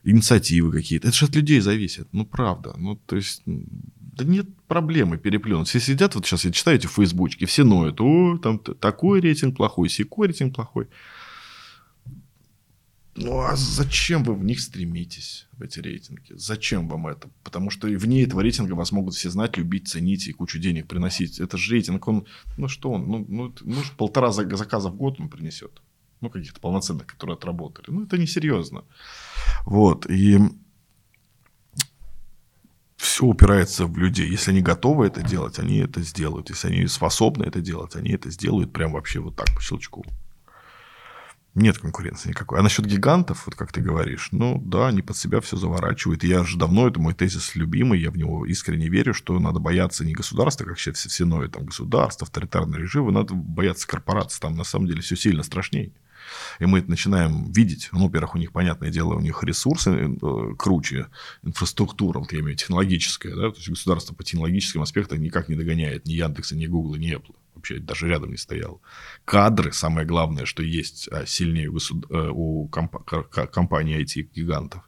[0.02, 1.08] Инициативы какие-то.
[1.08, 2.08] Это же от людей зависит.
[2.12, 2.74] Ну, правда.
[2.76, 5.68] Ну, то есть, да нет проблемы переплюнуть.
[5.68, 8.00] Все сидят, вот сейчас я читаю эти фейсбучки, все ноют.
[8.02, 10.88] О, там такой рейтинг плохой, секой рейтинг плохой.
[13.16, 16.32] Ну а зачем вы в них стремитесь, в эти рейтинги?
[16.34, 17.30] Зачем вам это?
[17.44, 21.38] Потому что вне этого рейтинга вас могут все знать, любить, ценить и кучу денег приносить.
[21.38, 25.28] Это же рейтинг, он, ну что он, ну, ну, ну полтора заказа в год он
[25.28, 25.80] принесет.
[26.20, 27.90] Ну, каких-то полноценных, которые отработали.
[27.90, 28.84] Ну, это несерьезно.
[29.66, 30.38] Вот, и
[32.96, 34.28] все упирается в людей.
[34.28, 36.48] Если они готовы это делать, они это сделают.
[36.50, 40.04] Если они способны это делать, они это сделают прям вообще вот так, по щелчку.
[41.54, 42.58] Нет конкуренции никакой.
[42.58, 46.24] А насчет гигантов, вот как ты говоришь, ну да, они под себя все заворачивают.
[46.24, 49.60] И я же давно, это мой тезис любимый, я в него искренне верю, что надо
[49.60, 54.40] бояться не государства, как сейчас все, все там государство, авторитарные режимы, надо бояться корпораций.
[54.40, 55.92] Там на самом деле все сильно страшнее.
[56.58, 57.88] И мы это начинаем видеть.
[57.92, 61.06] Ну, во-первых, у них, понятное дело, у них ресурсы э, круче,
[61.44, 66.06] инфраструктура, вот я имею технологическая, да, то есть государство по технологическим аспектам никак не догоняет
[66.06, 67.34] ни Яндекса, ни Гугла, ни Apple
[67.64, 68.80] вообще даже рядом не стоял.
[69.24, 73.04] Кадры, самое главное, что есть а, сильнее у, э, у комп-
[73.52, 74.82] компаний IT-гигантов.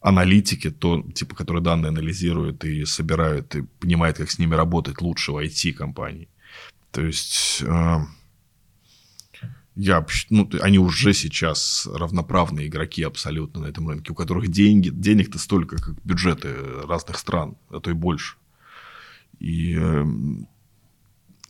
[0.00, 5.32] Аналитики, то, типа, которые данные анализируют и собирают, и понимают, как с ними работать лучше
[5.32, 6.28] в IT-компании.
[6.90, 7.62] То есть...
[7.62, 8.00] Э,
[9.76, 15.38] я, ну, они уже сейчас равноправные игроки абсолютно на этом рынке, у которых деньги, денег-то
[15.40, 16.54] столько, как бюджеты
[16.86, 18.36] разных стран, а то и больше.
[19.40, 20.46] И, эм,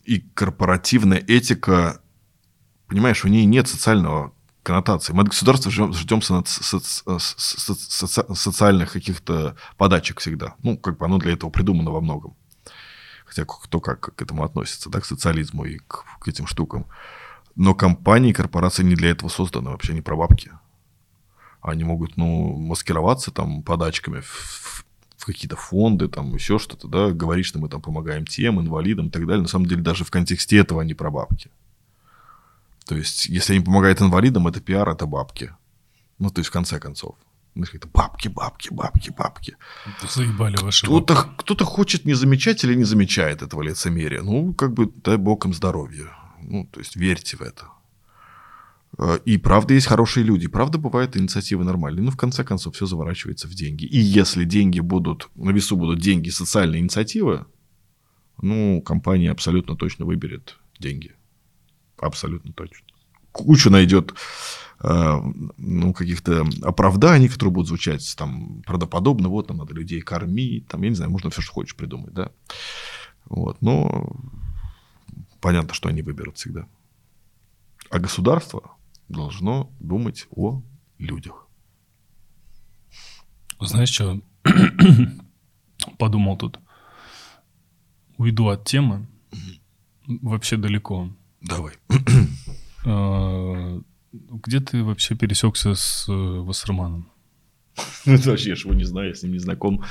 [0.05, 2.01] и корпоративная этика,
[2.87, 4.33] понимаешь, у нее нет социального
[4.63, 5.13] коннотации.
[5.13, 6.21] Мы от государства ждем
[8.35, 10.55] социальных каких-то подачек всегда.
[10.63, 12.35] Ну, как бы оно для этого придумано во многом.
[13.25, 16.87] Хотя кто как к этому относится, да, к социализму и к, к этим штукам.
[17.55, 20.51] Но компании, корпорации не для этого созданы, вообще не про бабки.
[21.61, 24.84] Они могут, ну, маскироваться там подачками в,
[25.17, 29.09] в какие-то фонды, там еще что-то, да, говорить, что мы там помогаем тем, инвалидам и
[29.09, 29.43] так далее.
[29.43, 31.49] На самом деле даже в контексте этого они про бабки.
[32.85, 35.53] То есть, если они помогают инвалидам, это пиар, это бабки.
[36.19, 37.15] Ну, то есть, в конце концов.
[37.55, 39.55] Ну, это бабки, бабки, бабки, бабки.
[40.07, 44.21] Заебали ваши кто-то, кто-то хочет не замечать или не замечает этого лицемерия.
[44.21, 46.09] Ну, как бы, дай бог им здоровья.
[46.41, 47.69] Ну, то есть верьте в это.
[48.97, 50.47] Э, и правда есть хорошие люди.
[50.47, 52.03] Правда бывают инициативы нормальные.
[52.03, 53.85] Но в конце концов все заворачивается в деньги.
[53.85, 57.45] И если деньги будут, на весу будут деньги социальные инициативы,
[58.41, 61.13] ну, компания абсолютно точно выберет деньги.
[61.97, 62.85] Абсолютно точно.
[63.31, 64.13] Кучу найдет
[64.81, 65.21] э,
[65.57, 70.89] ну, каких-то оправданий, которые будут звучать там правдоподобно, вот нам надо людей кормить, там, я
[70.89, 72.31] не знаю, можно все, что хочешь придумать, да.
[73.25, 74.15] Вот, но
[75.41, 76.67] понятно, что они выберут всегда.
[77.89, 78.74] А государство
[79.09, 80.61] должно думать о
[80.97, 81.47] людях.
[83.59, 84.21] Знаешь, что
[85.97, 86.59] подумал тут?
[88.17, 89.07] Уйду от темы.
[90.07, 91.09] Вообще далеко.
[91.41, 91.73] Давай.
[92.87, 93.81] А,
[94.11, 97.09] где ты вообще пересекся с э, Вассерманом?
[98.05, 99.83] Это вообще, я его не знаю, я с ним не знаком.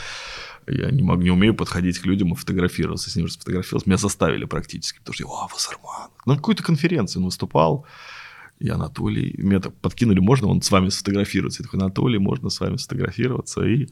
[0.66, 3.10] Я не, могу, не умею подходить к людям и фотографироваться.
[3.10, 3.88] С ним сфотографировался.
[3.88, 6.10] Меня заставили практически, потому что я, о, Вассерман.
[6.24, 7.86] На какой-то конференции он выступал.
[8.64, 11.62] И Анатолий, меня так подкинули, можно он с вами сфотографироваться?
[11.62, 13.62] Я такой, Анатолий, можно с вами сфотографироваться?
[13.62, 13.88] И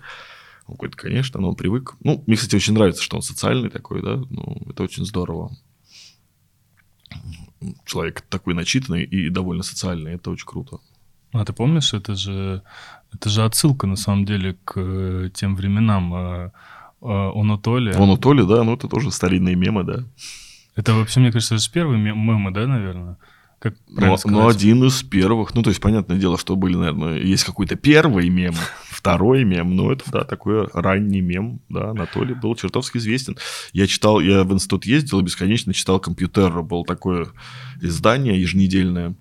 [0.67, 1.95] он говорит, конечно, но он привык.
[2.03, 5.51] Ну, мне, кстати, очень нравится, что он социальный такой, да, ну, это очень здорово.
[7.85, 10.79] Человек такой начитанный и довольно социальный, это очень круто.
[11.33, 12.63] А ты помнишь, это же,
[13.13, 16.51] это же отсылка, на самом деле, к э, тем временам э,
[17.03, 17.93] э, Онотоли.
[17.93, 20.05] Онотоли, да, ну это тоже старинные мемы, да.
[20.77, 23.19] Это вообще, мне кажется, это же первые мемы, да, наверное?
[23.63, 25.55] Как ну, ну, один из первых.
[25.55, 28.55] Ну, то есть, понятное дело, что были, наверное, есть какой-то первый мем,
[28.91, 33.37] второй мем, но это, да, такой ранний мем, да, Анатолий был чертовски известен.
[33.73, 37.29] Я читал, я в институт ездил и бесконечно читал компьютер, было такое
[37.81, 39.15] издание еженедельное,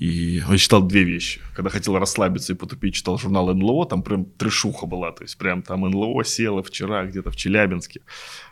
[0.00, 1.42] и я читал две вещи.
[1.54, 5.12] Когда хотел расслабиться и потупить, читал журнал НЛО, там прям трешуха была.
[5.12, 8.00] То есть прям там НЛО села вчера где-то в Челябинске.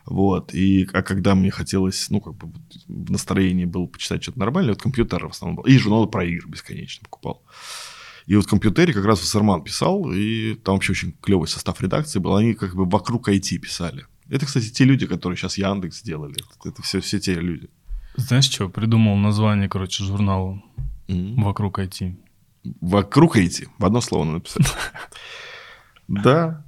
[0.05, 0.53] Вот.
[0.53, 2.53] И, а когда мне хотелось, ну, как бы
[2.86, 5.64] в настроении было почитать что-то нормальное, вот компьютер в основном был.
[5.64, 7.42] И журналы про игры бесконечно покупал.
[8.26, 12.18] И вот в компьютере как раз Вассерман писал, и там вообще очень клевый состав редакции
[12.18, 12.36] был.
[12.36, 14.05] Они как бы вокруг IT писали.
[14.28, 16.36] Это, кстати, те люди, которые сейчас Яндекс сделали.
[16.62, 17.70] Это все, все те люди.
[18.16, 18.68] Знаешь, что?
[18.68, 20.62] Придумал название, короче, журнала
[21.09, 21.43] mm-hmm.
[21.43, 22.15] вокруг IT.
[22.81, 23.69] Вокруг IT.
[23.79, 24.67] В одно слово написать.
[26.09, 26.65] Да.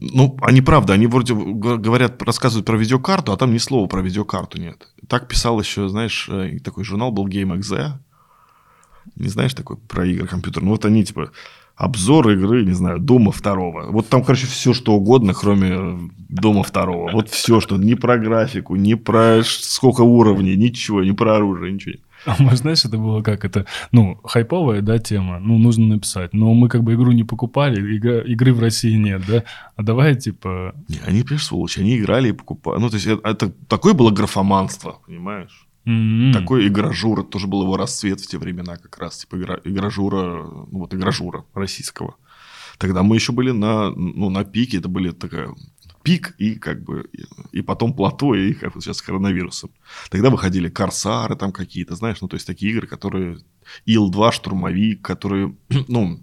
[0.00, 4.60] Ну, они правда, они вроде говорят, рассказывают про видеокарту, а там ни слова про видеокарту
[4.60, 4.88] нет.
[5.08, 7.92] Так писал еще, знаешь, э, такой журнал был Game.exe.
[9.16, 10.62] Не знаешь такой про игры компьютер?
[10.62, 11.30] Ну, вот они типа
[11.76, 13.90] обзор игры, не знаю, Дома второго.
[13.90, 17.10] Вот там, короче, все что угодно, кроме Дома второго.
[17.12, 21.94] Вот все, что не про графику, не про сколько уровней, ничего, не про оружие, ничего.
[22.38, 23.44] Мы, знаешь, это было как?
[23.44, 26.32] Это, ну, хайповая, да, тема, ну, нужно написать.
[26.32, 29.44] Но мы как бы игру не покупали, игра, игры в России нет, да?
[29.76, 30.74] А давай, типа...
[30.88, 32.80] Не, они, конечно, сволочи, они играли и покупали.
[32.80, 35.66] Ну, то есть, это, это такое было графоманство, понимаешь?
[35.86, 36.32] Mm-hmm.
[36.32, 40.78] Такой игражура, тоже был его расцвет в те времена как раз, типа игра, игражура, ну
[40.78, 42.16] вот игражура российского.
[42.78, 45.54] Тогда мы еще были на, ну, на пике, это были такая
[46.02, 47.10] пик и как бы
[47.52, 49.70] и потом плато, и как вот сейчас с коронавирусом.
[50.10, 53.38] Тогда выходили Корсары там какие-то, знаешь, ну то есть такие игры, которые
[53.86, 55.54] Ил-2, Штурмовик, которые,
[55.88, 56.20] ну,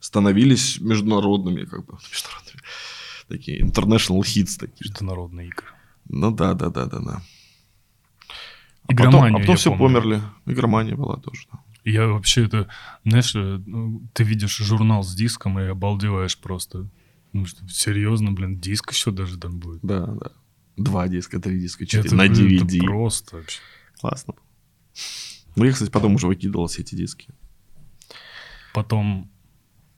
[0.00, 2.62] становились международными, как бы, международными,
[3.28, 4.90] такие international hits такие.
[4.90, 5.66] Международные игры.
[6.08, 7.22] Ну да, да, да, да, да.
[8.88, 10.00] А потом, а потом все помню.
[10.00, 10.22] померли.
[10.46, 11.46] Игромания была тоже.
[11.52, 11.60] Да.
[11.84, 12.68] Я вообще это,
[13.04, 13.60] знаешь, э,
[14.12, 16.88] ты видишь журнал с диском и обалдеваешь просто.
[17.32, 19.80] Ну что, серьезно, блин, диск еще даже там будет.
[19.82, 20.32] Да, да.
[20.76, 22.06] Два диска, три диска, четыре.
[22.06, 22.80] Это, на это DVD.
[22.80, 23.60] просто вообще.
[24.00, 24.34] Классно.
[25.56, 27.28] Ну, я, кстати, потом уже выкидывал все эти диски.
[28.74, 29.30] Потом,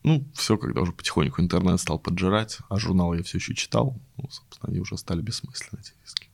[0.02, 4.28] Ну, все, когда уже потихоньку интернет стал поджирать, а журнал я все еще читал, ну,
[4.30, 6.28] собственно, они уже стали бессмысленны, эти диски.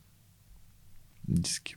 [1.22, 1.76] Диски.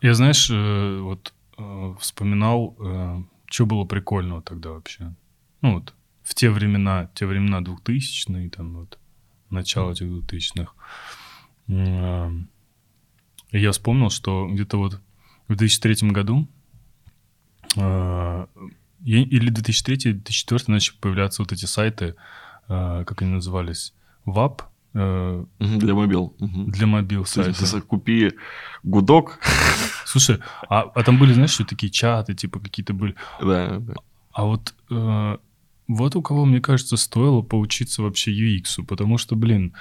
[0.00, 2.76] я, знаешь, э, вот э, вспоминал,
[3.46, 5.14] что было прикольного тогда вообще.
[5.62, 8.98] Ну вот, в те времена, те времена 2000-е, там вот,
[9.50, 10.72] начало этих 2000-х.
[11.68, 12.48] М,
[13.52, 15.00] э, Я вспомнил, что где-то вот
[15.48, 16.48] в 2003 году
[17.76, 18.46] э,
[19.04, 22.14] или 2003-2004 начали появляться вот эти сайты,
[22.68, 23.94] э, как они назывались,
[24.24, 24.62] ВАП,
[24.92, 26.34] Для мобил.
[26.38, 27.80] Для мобил сайта.
[27.80, 28.32] Купи
[28.82, 29.38] гудок.
[30.04, 33.14] Слушай, а, а там были, знаешь, что такие чаты, типа какие-то были.
[33.40, 33.94] Да, да.
[34.32, 34.74] А вот,
[35.88, 39.74] вот у кого, мне кажется, стоило поучиться вообще UX, потому что, блин,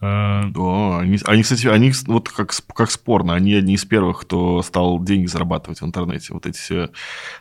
[0.00, 4.62] э, О, они, они, кстати, они вот как, как спорно, они одни из первых, кто
[4.62, 6.34] стал деньги зарабатывать в интернете.
[6.34, 6.90] Вот эти все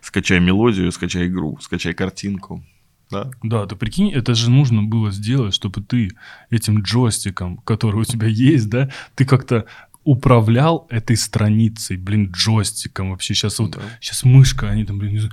[0.01, 2.63] скачай мелодию, скачай игру, скачай картинку.
[3.09, 3.32] Да?
[3.41, 6.11] да, ты прикинь, это же нужно было сделать, чтобы ты
[6.49, 9.65] этим джойстиком, который у тебя есть, да, ты как-то
[10.08, 13.34] управлял этой страницей, блин, джойстиком вообще.
[13.34, 13.82] Сейчас вот, Да.
[13.99, 15.30] сейчас мышка, они там, блин,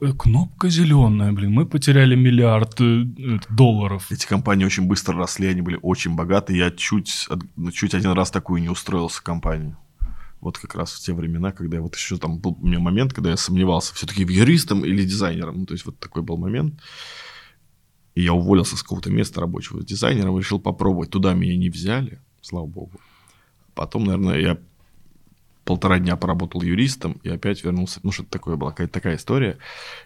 [0.00, 3.04] э, кнопка зеленая, блин, мы потеряли миллиард э,
[3.50, 4.06] долларов.
[4.10, 6.56] Эти компании очень быстро росли, они были очень богаты.
[6.56, 9.76] Я чуть, ну, чуть один раз такую не устроился в компанию.
[10.40, 13.12] Вот как раз в те времена, когда я вот еще там был у меня момент,
[13.12, 15.58] когда я сомневался, все-таки юристом или дизайнером.
[15.60, 16.80] Ну, то есть вот такой был момент.
[18.14, 21.10] И я уволился с какого-то места рабочего с дизайнером, решил попробовать.
[21.10, 22.92] Туда меня не взяли, слава богу.
[23.74, 24.58] Потом, наверное, я
[25.64, 28.00] полтора дня поработал юристом и опять вернулся.
[28.02, 29.58] Ну, что-то такое была, какая-то такая история.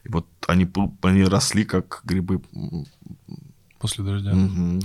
[0.04, 0.68] И вот они,
[1.02, 2.40] они росли как грибы.
[3.78, 4.34] После дождя.
[4.34, 4.80] мгм.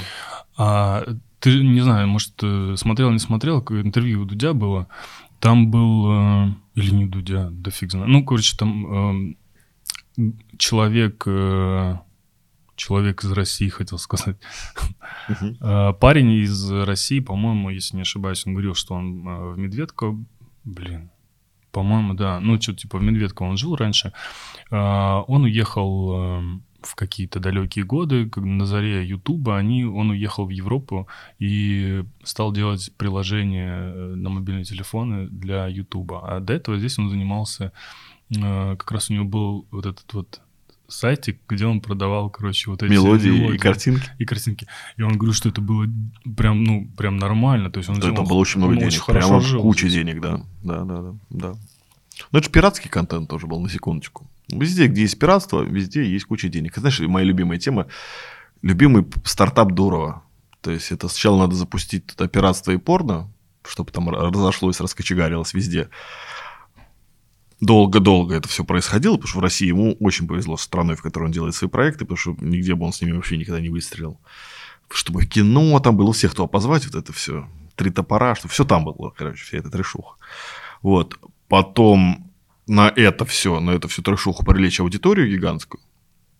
[0.57, 1.03] А
[1.39, 4.87] ты, не знаю, может, э, смотрел, не смотрел, интервью у Дудя было.
[5.39, 6.11] Там был...
[6.11, 8.07] э, Или не Дудя, да фиг знает.
[8.07, 9.35] Ну, короче, там
[10.17, 10.23] э,
[10.57, 11.27] человек...
[12.75, 14.37] Человек из России, хотел сказать.
[15.61, 20.15] Э, Парень из России, по-моему, если не ошибаюсь, он говорил, что он э, в Медведко...
[20.63, 21.11] Блин,
[21.73, 22.39] по-моему, да.
[22.39, 24.13] Ну, что-то типа в Медведко он жил раньше.
[24.71, 26.41] А, Он уехал э,
[26.81, 31.07] в какие-то далекие годы, как на заре Ютуба, они, он уехал в Европу
[31.39, 36.21] и стал делать приложения э, на мобильные телефоны для Ютуба.
[36.27, 37.71] А до этого здесь он занимался,
[38.29, 40.41] э, как раз у него был вот этот вот
[40.87, 44.09] сайтик, где он продавал, короче, вот эти Мелодии и картинки.
[44.19, 44.67] и картинки.
[44.97, 45.87] И он говорит, что это было
[46.35, 47.71] прям, ну, прям нормально.
[47.71, 48.87] То есть он Да, жил- там было очень много денег.
[48.87, 50.41] очень Прямо жил куча денег, да.
[50.63, 51.53] Да, да, да, да.
[52.31, 54.27] Ну, это же пиратский контент тоже был, на секундочку.
[54.49, 56.77] Везде, где есть пиратство, везде есть куча денег.
[56.77, 57.87] И знаешь, моя любимая тема,
[58.61, 60.23] любимый стартап Дурова.
[60.61, 63.29] То есть, это сначала надо запустить туда пиратство и порно,
[63.65, 65.89] чтобы там разошлось, раскочегарилось везде.
[67.63, 71.25] Долго-долго это все происходило, потому что в России ему очень повезло с страной, в которой
[71.25, 74.19] он делает свои проекты, потому что нигде бы он с ними вообще никогда не выстрелил.
[74.89, 77.47] Чтобы кино там было, всех кто позвать, вот это все.
[77.77, 80.17] Три топора, что все там было, короче, вся эта трешуха.
[80.81, 81.17] Вот.
[81.47, 82.33] Потом
[82.67, 85.81] на это все, на это всю трешуху привлечь аудиторию гигантскую.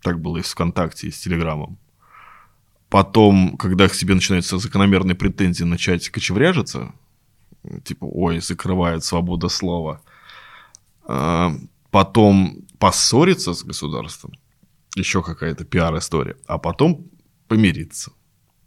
[0.02, 1.78] Так было и с ВКонтакте, и с Телеграмом.
[2.90, 6.92] Потом, когда к тебе начинаются закономерные претензии начать кочевряжиться,
[7.86, 10.02] типа, ой, закрывает свобода слова.
[11.08, 11.52] А,
[11.92, 14.34] Потом поссориться с государством,
[14.96, 17.06] еще какая-то пиар-история, а потом
[17.48, 18.12] помириться.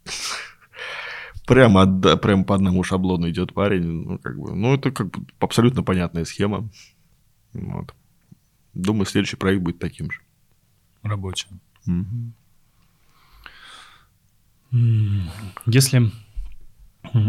[1.46, 3.82] Прямо, от- прямо по одному шаблону идет парень.
[3.84, 6.68] Ну, как бы, ну, это как бы абсолютно понятная схема.
[7.52, 7.94] Вот.
[8.74, 10.20] Думаю, следующий проект будет таким же.
[11.02, 11.48] рабочая.
[14.72, 15.30] М,
[15.66, 16.10] Если...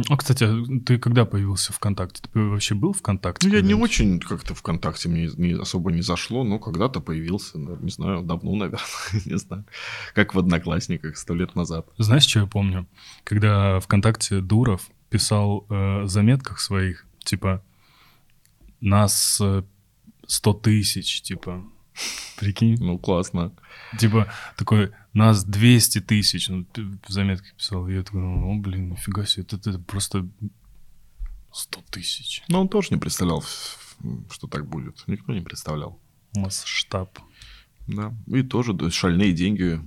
[0.09, 0.47] А, кстати,
[0.85, 2.23] ты когда появился ВКонтакте?
[2.31, 3.47] Ты вообще был ВКонтакте?
[3.47, 7.91] Ну, я не очень как-то ВКонтакте мне не, особо не зашло, но когда-то появился, не
[7.91, 8.79] знаю, давно, наверное,
[9.25, 9.65] не знаю.
[10.13, 11.87] Как в Одноклассниках сто лет назад.
[11.97, 12.87] Знаешь, что я помню?
[13.23, 17.63] Когда ВКонтакте Дуров писал э, в заметках своих, типа,
[18.81, 19.63] нас э,
[20.27, 21.63] 100 тысяч, типа,
[22.37, 22.77] прикинь?
[22.79, 23.53] Ну, классно.
[23.97, 27.87] Типа, такой, нас 200 тысяч, ну, ты в заметках писал.
[27.87, 30.27] Я такой, ну, блин, нифига себе, это, это просто
[31.51, 32.43] 100 тысяч.
[32.47, 33.43] Но он тоже не представлял,
[34.29, 35.03] что так будет.
[35.07, 35.99] Никто не представлял.
[36.35, 37.19] Масштаб.
[37.87, 38.13] Да.
[38.27, 39.81] И тоже шальные деньги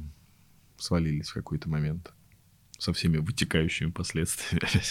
[0.78, 2.12] свалились в какой-то момент.
[2.78, 4.82] Со всеми вытекающими последствиями.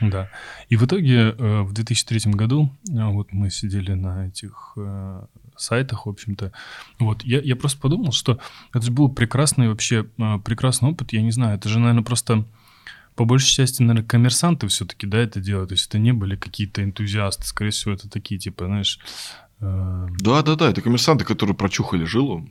[0.00, 0.30] Да.
[0.68, 5.26] И в итоге э, в 2003 году э, вот мы сидели на этих э,
[5.56, 6.52] сайтах, в общем-то.
[6.98, 8.38] Вот я, я просто подумал, что
[8.72, 11.12] это же был прекрасный вообще, э, прекрасный опыт.
[11.12, 12.44] Я не знаю, это же, наверное, просто
[13.16, 15.70] по большей части, наверное, коммерсанты все-таки, да, это делают.
[15.70, 17.44] То есть это не были какие-то энтузиасты.
[17.44, 19.00] Скорее всего, это такие, типа, знаешь...
[19.60, 20.06] Э...
[20.20, 22.48] Да, да, да, это коммерсанты, которые прочухали жилу.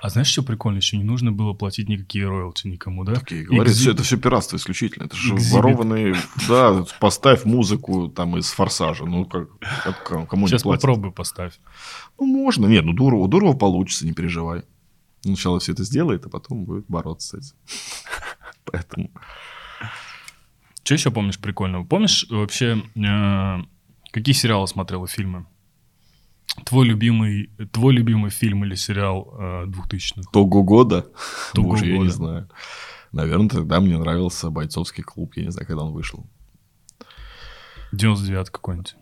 [0.00, 0.78] А знаешь, что прикольно?
[0.78, 3.14] Еще не нужно было платить никакие роялти никому, да?
[3.14, 3.90] Такие говорят, Экзи...
[3.90, 5.04] это все пиратство исключительно.
[5.04, 5.52] Это же Экзибит.
[5.52, 6.16] ворованные...
[6.48, 9.04] Да, поставь музыку там из «Форсажа».
[9.04, 9.48] Ну, как,
[9.84, 10.82] как кому Сейчас не платят.
[10.82, 11.60] попробуй поставь.
[12.18, 12.66] Ну, можно.
[12.66, 14.62] Нет, ну, Дурова, Дурова получится, не переживай.
[15.20, 17.56] Сначала все это сделает, а потом будет бороться с этим.
[18.64, 19.10] Поэтому...
[20.82, 21.84] Что еще помнишь прикольного?
[21.84, 23.56] Помнишь вообще, э,
[24.10, 25.46] какие сериалы смотрел и фильмы?
[26.64, 30.30] Твой любимый, твой любимый фильм или сериал э, 2000-х?
[30.32, 31.06] Того года?
[31.54, 31.94] Того Боже, года.
[31.94, 32.48] я не знаю.
[33.12, 35.34] Наверное, тогда мне нравился «Бойцовский клуб».
[35.36, 36.26] Я не знаю, когда он вышел.
[37.92, 38.96] 99 какой-нибудь.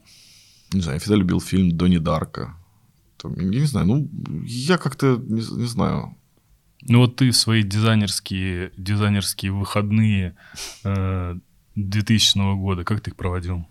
[0.73, 2.57] Не знаю, я всегда любил фильм «Донни Дарка».
[3.17, 4.09] Там, я не знаю, ну,
[4.45, 6.17] я как-то не, не знаю.
[6.83, 10.35] Ну вот ты свои дизайнерские, дизайнерские выходные
[10.85, 11.37] э,
[11.75, 13.67] 2000 года, как ты их проводил?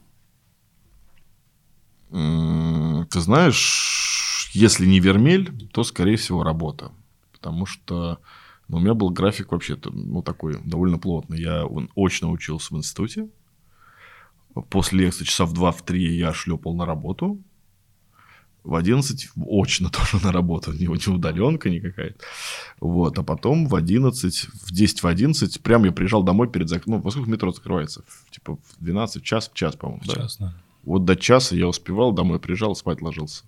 [2.09, 6.91] Ты знаешь, если не вермель, то, скорее всего, работа.
[7.31, 8.19] Потому что
[8.67, 11.39] ну, у меня был график вообще ну, такой довольно плотный.
[11.39, 13.29] Я он, очно учился в институте.
[14.69, 17.39] После лекции часа в 2-3 я шлепал на работу
[18.63, 22.15] в 11 очно тоже на работу, не, не удаленка никакая.
[22.79, 26.97] Вот, а потом в 11, в 10 в 11, прям я приезжал домой перед закрытием,
[26.97, 28.03] ну, во сколько метро закрывается?
[28.31, 30.13] Типа в 12, час, час, по-моему, да?
[30.13, 30.53] Час, да.
[30.89, 33.43] Вот до часа я успевал, домой приезжал, спать ложился.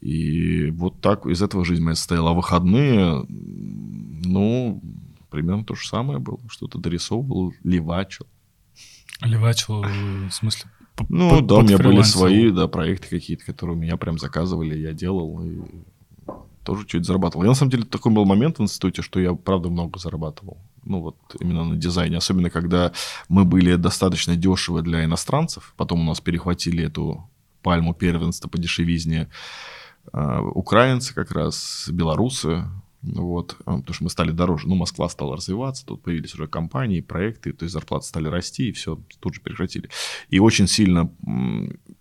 [0.00, 2.30] И вот так из этого жизнь моя состояла.
[2.30, 4.80] А выходные, ну,
[5.28, 6.40] примерно то же самое было.
[6.48, 8.26] Что-то дорисовывал, левачил.
[9.20, 10.70] Левачил, в смысле,
[11.10, 14.94] ну, да, у меня были свои, да, проекты какие-то, которые у меня прям заказывали, я
[14.94, 15.58] делал, и
[16.64, 17.44] тоже чуть зарабатывал.
[17.44, 20.56] Я, на самом деле, такой был момент в институте, что я, правда, много зарабатывал.
[20.92, 22.18] Ну, вот именно на дизайне.
[22.18, 22.92] Особенно, когда
[23.28, 25.72] мы были достаточно дешевы для иностранцев.
[25.76, 27.30] Потом у нас перехватили эту
[27.62, 29.30] пальму первенства по дешевизне
[30.12, 32.64] э, украинцы как раз, белорусы.
[33.02, 34.68] Вот, а, потому что мы стали дороже.
[34.68, 38.72] Ну, Москва стала развиваться, тут появились уже компании, проекты, то есть зарплаты стали расти, и
[38.72, 39.88] все тут же прекратили.
[40.28, 41.10] И очень сильно,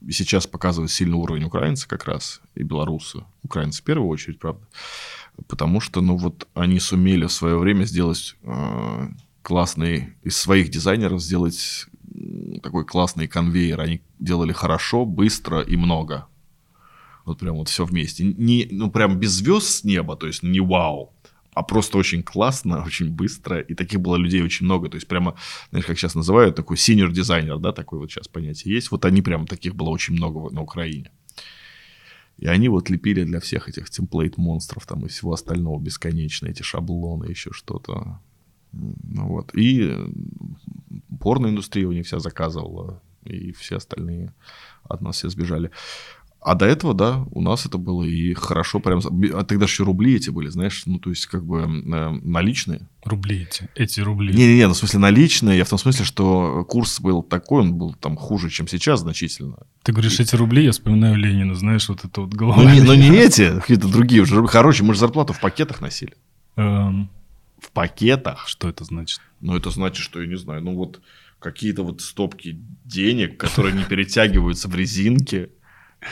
[0.10, 3.24] сейчас показывают сильный уровень украинцы как раз, и белорусы.
[3.42, 4.68] Украинцы в первую очередь, правда.
[5.48, 9.08] Потому что, ну, вот они сумели в свое время сделать э,
[9.42, 11.88] классный, из своих дизайнеров сделать
[12.62, 13.80] такой классный конвейер.
[13.80, 16.28] Они делали хорошо, быстро и много.
[17.26, 18.24] Вот прям вот все вместе.
[18.24, 21.14] Не, ну, прям без звезд с неба, то есть не вау,
[21.54, 23.60] а просто очень классно, очень быстро.
[23.60, 24.90] И таких было людей очень много.
[24.90, 25.36] То есть прямо,
[25.70, 28.92] знаешь, как сейчас называют, такой синер дизайнер, да, такой вот сейчас понятие есть.
[28.92, 31.12] Вот они прям таких было очень много на Украине.
[32.42, 37.26] И они вот лепили для всех этих темплейт-монстров там и всего остального бесконечно, эти шаблоны,
[37.26, 38.20] еще что-то.
[38.74, 39.56] Ну вот.
[39.56, 39.96] И
[41.20, 44.34] порноиндустрия у них вся заказывала, и все остальные
[44.84, 45.70] от нас все сбежали.
[46.44, 50.16] А до этого, да, у нас это было и хорошо, прям, а тогда еще рубли
[50.16, 52.90] эти были, знаешь, ну, то есть, как бы э, наличные.
[53.04, 54.34] Рубли эти, эти рубли.
[54.34, 57.94] Не-не-не, ну, в смысле наличные, я в том смысле, что курс был такой, он был
[57.94, 59.58] там хуже, чем сейчас значительно.
[59.84, 62.64] Ты говоришь, эти рубли, я вспоминаю Ленина, знаешь, вот это вот голова.
[62.64, 64.44] Ну, не, но не эти, какие-то другие уже.
[64.48, 66.16] Короче, мы же зарплату в пакетах носили.
[66.56, 67.12] Эм...
[67.60, 68.48] В пакетах.
[68.48, 69.22] Что это значит?
[69.42, 71.02] Ну, это значит, что, я не знаю, ну, вот
[71.38, 75.52] какие-то вот стопки денег, которые не перетягиваются в резинке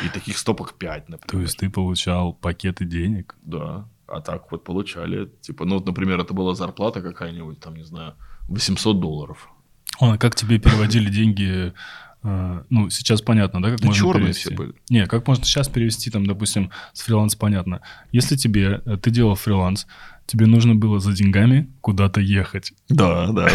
[0.05, 1.31] и таких стопок 5, например.
[1.31, 3.35] То есть ты получал пакеты денег?
[3.41, 3.87] Да.
[4.07, 5.29] А так вот получали.
[5.41, 8.15] Типа, ну, вот, например, это была зарплата какая-нибудь, там, не знаю,
[8.47, 9.49] 800 долларов.
[9.99, 11.73] А как тебе переводили деньги?
[12.23, 14.41] Э, ну, сейчас понятно, да, как да можно черные перевести?
[14.41, 14.73] все были.
[14.89, 17.81] Не, как можно сейчас перевести, там, допустим, с фриланс понятно.
[18.11, 19.87] Если тебе, э, ты делал фриланс,
[20.25, 22.73] тебе нужно было за деньгами куда-то ехать.
[22.89, 23.49] Да, да.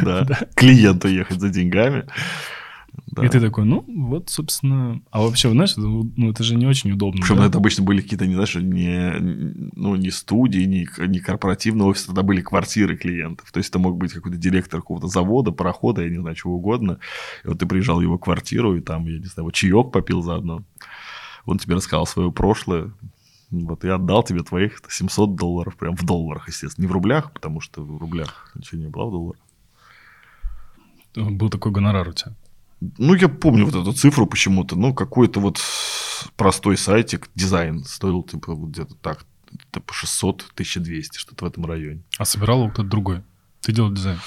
[0.00, 0.26] да.
[0.54, 2.06] Клиенту ехать за деньгами.
[3.16, 3.24] Да.
[3.24, 5.00] И ты такой, ну, вот, собственно...
[5.10, 7.22] А вообще, знаешь, ну, это же не очень удобно.
[7.22, 7.46] Причем да?
[7.46, 9.14] это обычно были какие-то, не знаешь, не,
[9.74, 13.50] ну, не студии, не, не корпоративный офис, тогда были квартиры клиентов.
[13.50, 16.98] То есть это мог быть какой-то директор какого-то завода, парохода, я не знаю, чего угодно.
[17.42, 20.22] И вот ты приезжал в его квартиру, и там, я не знаю, вот чаек попил
[20.22, 20.62] заодно.
[21.46, 22.92] Он тебе рассказал свое прошлое,
[23.50, 26.84] вот я отдал тебе твоих 700 долларов, прям в долларах, естественно.
[26.84, 29.40] Не в рублях, потому что в рублях ничего не было, а в долларах.
[31.14, 32.34] Был такой гонорар у тебя?
[32.80, 34.76] Ну, я помню вот эту цифру почему-то.
[34.76, 35.60] Ну, какой-то вот
[36.36, 39.24] простой сайтик, дизайн стоил типа вот где-то так,
[39.72, 42.02] типа 600, 1200, что-то в этом районе.
[42.18, 43.22] А собирал кто-то другой?
[43.62, 44.20] Ты делал дизайн?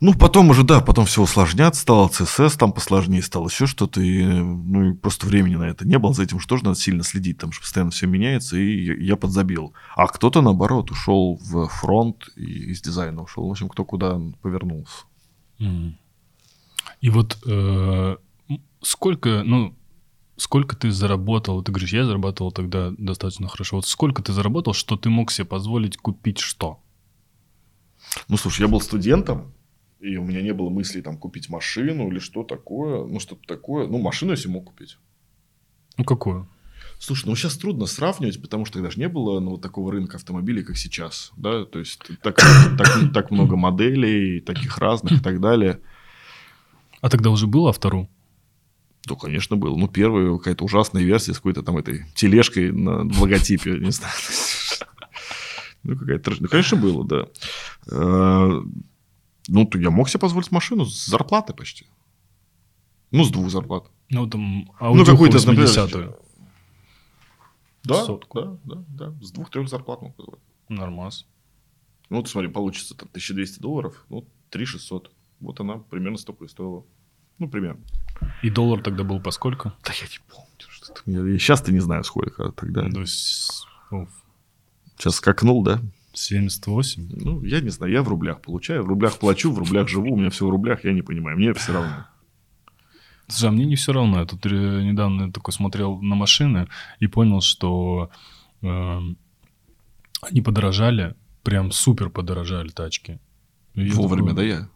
[0.00, 4.24] Ну, потом уже, да, потом все усложняться стало, CSS там посложнее стало, еще что-то, и,
[4.24, 7.38] ну, и просто времени на это не было, за этим же тоже надо сильно следить,
[7.38, 9.74] там же постоянно все меняется, и я подзабил.
[9.94, 15.04] А кто-то, наоборот, ушел в фронт и из дизайна ушел, в общем, кто куда повернулся.
[15.58, 15.96] Мгм.
[17.00, 18.16] И вот э,
[18.82, 19.74] сколько, ну,
[20.36, 21.62] сколько ты заработал?
[21.62, 23.76] Ты говоришь, я зарабатывал тогда достаточно хорошо.
[23.76, 26.80] Вот сколько ты заработал, что ты мог себе позволить купить что?
[28.28, 29.52] Ну, слушай, я был студентом,
[30.00, 33.86] и у меня не было мысли там купить машину или что такое, ну, что-то такое.
[33.86, 34.98] Ну, машину я себе мог купить.
[35.96, 36.48] Ну, какую?
[36.98, 40.18] Слушай, ну сейчас трудно сравнивать, потому что тогда же не было ну, вот такого рынка
[40.18, 41.32] автомобилей, как сейчас.
[41.36, 41.64] Да?
[41.64, 42.36] То есть так,
[42.76, 45.80] так, так много моделей, таких разных и так далее.
[47.00, 48.08] А тогда уже был автору?
[49.06, 49.76] Да, конечно, был.
[49.78, 54.12] Ну, первая какая-то ужасная версия с какой-то там этой тележкой на логотипе, не знаю.
[55.82, 56.32] Ну, какая-то...
[56.38, 57.26] Ну, конечно, было, да.
[57.90, 58.60] Э,
[59.48, 61.86] Ну, то я мог себе позволить машину с зарплаты почти.
[63.10, 63.90] Ну, с двух зарплат.
[64.10, 66.16] Ну, там, Ну, какой-то, например, 80-ю.
[67.82, 68.40] Да, Сотку.
[68.42, 69.14] да, да, да.
[69.22, 70.42] С двух-трех зарплат мог позволить.
[70.68, 71.26] Нормас.
[72.10, 75.10] Ну, вот смотри, получится там 1200 долларов, ну, 3600.
[75.40, 76.84] Вот она примерно столько и стоила.
[77.38, 77.80] Ну, примерно.
[78.42, 79.74] И доллар тогда был по сколько?
[79.84, 80.46] Да я не помню.
[80.58, 81.02] Что это.
[81.06, 82.88] Я, сейчас-то не знаю, сколько а тогда.
[82.90, 84.08] То есть ну,
[85.00, 85.80] Сейчас скакнул, да?
[86.12, 87.08] 78?
[87.12, 90.16] Ну, я не знаю, я в рублях получаю, в рублях плачу, в рублях живу, у
[90.16, 92.06] меня все в рублях, я не понимаю, мне все равно.
[93.28, 94.20] Слушай, а мне не все равно.
[94.20, 94.48] Я тут э,
[94.82, 96.68] недавно такой смотрел на машины
[96.98, 98.10] и понял, что
[98.60, 99.00] э,
[100.20, 101.14] они подорожали,
[101.44, 103.18] прям супер подорожали тачки.
[103.74, 104.68] И я Вовремя, такой, да, я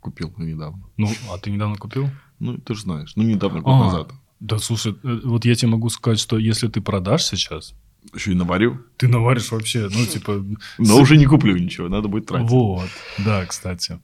[0.00, 0.82] купил недавно.
[0.96, 2.10] Ну, а ты недавно купил?
[2.38, 4.12] Ну, ты же знаешь, ну, недавно, год А, назад.
[4.40, 7.74] Да, слушай, э, вот я тебе могу сказать, что если ты продашь сейчас,
[8.14, 10.42] Еще и наварю, ты наваришь вообще, ну, типа...
[10.78, 12.48] но уже не куплю ничего, надо будет тратить.
[12.50, 14.00] Вот, да, кстати.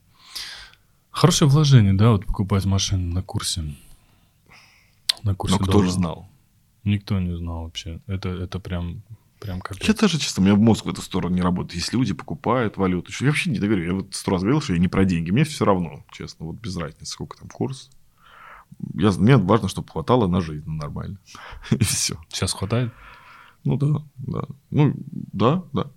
[1.09, 3.75] Хорошее вложение, да, вот покупать машину на курсе.
[5.23, 6.29] На курсе Но кто же знал?
[6.83, 7.99] Никто не знал вообще.
[8.05, 9.01] Это, это прям,
[9.39, 9.87] прям капец.
[9.87, 11.75] Я даже, честно, у меня мозг в эту сторону не работает.
[11.75, 14.79] Если люди покупают валюту, я вообще не говорю, я вот сто раз говорил, что я
[14.79, 15.31] не про деньги.
[15.31, 17.89] Мне все равно, честно, вот без разницы, сколько там курс.
[18.93, 21.17] Я, мне важно, чтобы хватало на жизнь нормально.
[21.71, 22.19] И все.
[22.29, 22.91] Сейчас хватает?
[23.63, 24.43] Ну да, да.
[24.69, 24.93] Ну,
[25.33, 25.91] да, да.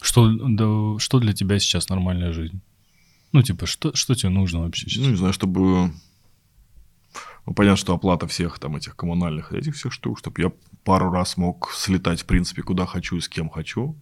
[0.00, 2.60] Что, да, что для тебя сейчас нормальная жизнь?
[3.32, 5.04] Ну, типа, что, что тебе нужно вообще сейчас?
[5.04, 5.92] Ну, не знаю, чтобы...
[7.46, 10.52] Ну, понятно, что оплата всех там этих коммунальных, этих всех штук, чтобы я
[10.84, 13.96] пару раз мог слетать, в принципе, куда хочу и с кем хочу,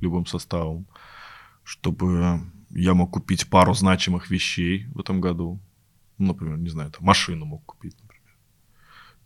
[0.00, 0.86] любым составом,
[1.64, 2.40] чтобы
[2.70, 5.60] я мог купить пару значимых вещей в этом году.
[6.18, 8.36] Ну, например, не знаю, там, машину мог купить, например.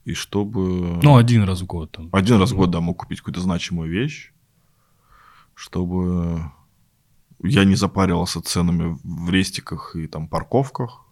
[0.03, 0.99] И чтобы...
[1.03, 2.09] Ну, один раз в год там.
[2.11, 4.33] Один раз в год, да, мог купить какую-то значимую вещь,
[5.53, 6.51] чтобы
[7.43, 11.05] я не запаривался ценами в рестиках и там парковках.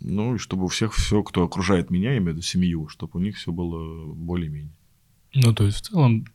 [0.00, 3.18] Ну, и чтобы у всех все, кто окружает меня, я имею в виду семью, чтобы
[3.18, 4.74] у них все было более-менее.
[5.34, 6.26] Ну, то есть, в целом,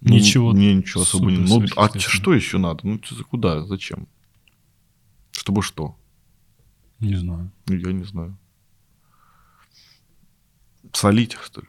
[0.00, 0.52] Ну, ничего...
[0.52, 1.38] Мне ничего особо не...
[1.38, 2.86] Ну, а что еще надо?
[2.86, 3.00] Ну,
[3.30, 3.64] куда?
[3.64, 4.08] Зачем?
[5.32, 5.96] Чтобы что?
[7.00, 7.50] Не знаю.
[7.66, 8.36] Ну, я не знаю.
[10.92, 11.68] Солить их, что ли?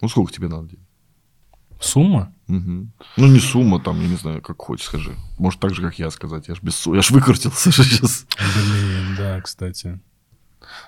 [0.00, 0.86] Ну, сколько тебе надо денег?
[1.80, 2.34] Сумма?
[2.48, 2.92] Мгм.
[3.16, 5.14] Ну, не сумма, там, я не знаю, как хочешь, скажи.
[5.38, 6.48] Может, так же, как я сказать.
[6.48, 6.94] Я ж без су...
[6.94, 8.26] Я ж выкрутился же сейчас.
[8.38, 10.00] Блин, да, кстати.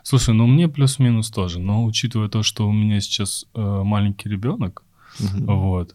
[0.03, 4.83] Слушай, ну мне плюс-минус тоже, но учитывая то, что у меня сейчас э, маленький ребенок,
[5.19, 5.95] вот,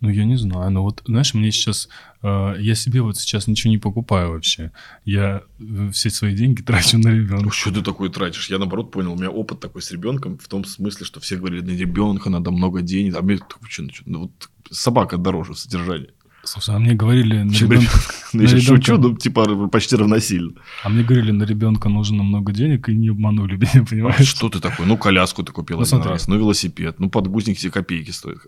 [0.00, 1.88] ну я не знаю, ну вот, знаешь, мне сейчас,
[2.22, 4.70] э, я себе вот сейчас ничего не покупаю вообще,
[5.04, 7.50] я э, все свои деньги трачу на Ну, ребенка.
[7.50, 8.48] что ты такое тратишь?
[8.50, 11.62] Я, наоборот, понял, у меня опыт такой с ребенком, в том смысле, что все говорили,
[11.62, 13.38] на ребенка надо много денег, а мне
[13.68, 16.10] что, ну, вот собака дороже в содержании.
[16.44, 17.90] Слушай, а мне говорили на Чем ребенка,
[18.32, 20.52] Ну, я на сейчас шучу, ребенка- ну, типа, почти равносильно.
[20.84, 24.26] а мне говорили на ребенка нужно много денег и не обманули меня, А понимаешь?
[24.28, 24.86] Что ты такой?
[24.86, 26.10] Ну, коляску ты купил Ну, один смотри.
[26.12, 28.38] раз, ну, велосипед, ну, подгузник тебе копейки стоит.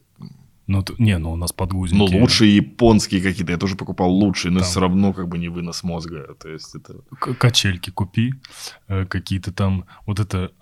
[0.70, 2.12] Ну не, ну у нас подгузники.
[2.12, 4.68] Ну, лучшие японские какие-то, я тоже покупал лучшие, но Там.
[4.68, 6.36] все равно как бы не вынос мозга.
[6.40, 6.94] То есть это...
[7.18, 8.34] К- качельки купи,
[8.86, 10.52] э, какие-то там, вот это,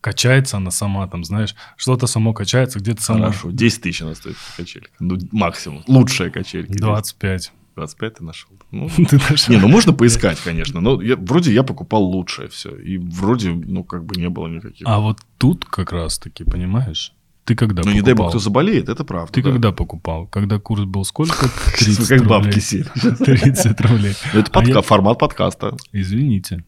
[0.00, 3.24] качается она сама, там, знаешь, что-то само качается, где-то само...
[3.24, 4.90] Хорошо, 10 тысяч она стоит качелька.
[4.98, 5.84] Ну, максимум.
[5.86, 6.72] Лучшая качелька.
[6.72, 7.52] 25.
[7.76, 8.50] 25 ты нашел.
[8.70, 9.54] Ну, Ты нашел?
[9.54, 10.80] не, ну можно поискать, конечно.
[10.80, 12.74] Но я, вроде я покупал лучшее все.
[12.76, 14.86] И вроде, ну, как бы не было никаких.
[14.86, 17.12] А вот тут как раз-таки, понимаешь,
[17.44, 18.04] ты когда ну, не покупал?
[18.04, 19.32] дай бог, кто заболеет, это правда.
[19.32, 19.50] Ты да.
[19.50, 20.26] когда покупал?
[20.26, 21.48] Когда курс был сколько?
[21.78, 22.86] 30 как бабки сели.
[22.94, 24.14] 30 рублей.
[24.32, 25.76] Ну, Это А формат подкаста.
[25.92, 26.64] Извините.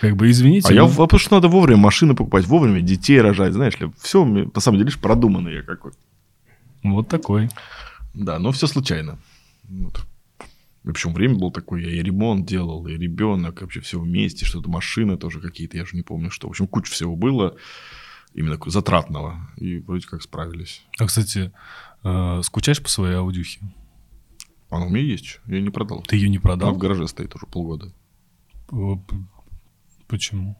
[0.00, 0.68] Как бы извините.
[0.70, 3.92] А я, в- потому что надо вовремя машины покупать, вовремя детей рожать, знаешь ли.
[4.00, 5.92] Все, на самом деле, лишь продуманный я какой.
[6.82, 7.50] Вот такой.
[8.14, 9.18] Да, но все случайно.
[9.68, 10.04] Вот.
[10.84, 14.68] И Причем время было такое, я и ремонт делал, и ребенок, вообще все вместе, что-то
[14.68, 16.48] машины тоже какие-то, я же не помню что.
[16.48, 17.56] В общем, куча всего было,
[18.34, 20.82] именно затратного, и вроде как справились.
[20.98, 21.52] А, кстати,
[22.04, 23.60] э, скучаешь по своей аудюхе?
[24.70, 26.02] Она у меня есть, я ее не продал.
[26.02, 26.74] Ты ее не Она продал?
[26.74, 27.92] в гараже стоит уже полгода.
[28.68, 28.98] П-
[30.08, 30.58] Почему?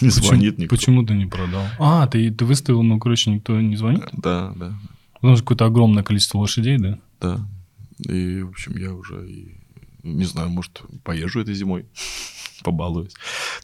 [0.00, 0.76] Не Почему- звонит никто.
[0.76, 1.64] Почему ты не продал?
[1.78, 4.04] А, ты, ты выставил, но, короче, никто не звонит?
[4.12, 4.74] Да, да,
[5.14, 6.98] Потому что какое-то огромное количество лошадей, да?
[7.20, 7.48] да.
[8.12, 9.56] И, в общем, я уже, и,
[10.02, 11.86] не знаю, может, поезжу этой зимой,
[12.64, 13.14] побалуюсь.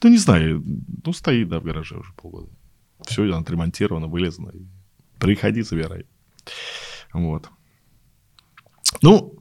[0.03, 0.62] Ну, не знаю,
[1.05, 2.49] ну, стоит, да, в гараже уже полгода.
[3.07, 3.25] Все,
[4.07, 4.51] вылезана.
[4.51, 4.62] и
[5.19, 6.07] Приходи, забирай.
[7.12, 7.49] Вот.
[9.03, 9.35] Ну,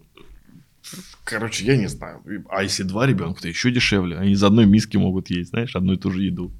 [1.23, 2.23] короче, я не знаю.
[2.49, 4.17] А если два ребенка, то еще дешевле.
[4.17, 6.51] Они из одной миски могут есть, знаешь, одну и ту же еду.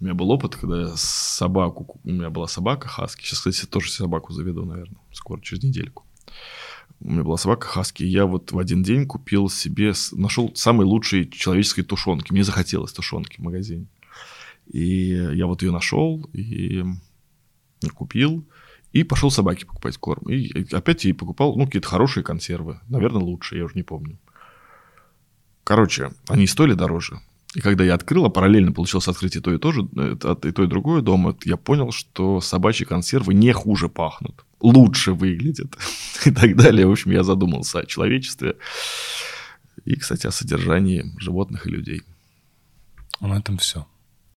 [0.00, 1.84] У меня был опыт, когда я собаку...
[1.84, 3.24] ку- У меня была собака хаски.
[3.24, 6.04] Сейчас, кстати, тоже собаку заведу, наверное, скоро, через недельку.
[7.00, 8.02] У меня была собака хаски.
[8.02, 9.92] Я вот в один день купил себе...
[10.12, 12.32] Нашел самые лучшие человеческие тушенки.
[12.32, 13.86] Мне захотелось тушенки в магазине.
[14.66, 16.84] И я вот ее нашел и
[17.94, 18.44] купил.
[18.92, 20.28] И пошел собаке покупать корм.
[20.28, 22.78] И опять ей покупал, ну, какие-то хорошие консервы.
[22.88, 24.18] Наверное, лучшие, я уже не помню.
[25.64, 27.20] Короче, они стоили дороже.
[27.54, 30.62] И когда я открыл, а параллельно получилось открыть и то, и то же, и то,
[30.62, 35.76] и другое дома, я понял, что собачьи консервы не хуже пахнут, лучше выглядят
[36.24, 36.86] и так далее.
[36.86, 38.56] В общем, я задумался о человечестве
[39.84, 42.02] и, кстати, о содержании животных и людей.
[43.20, 43.86] На этом все.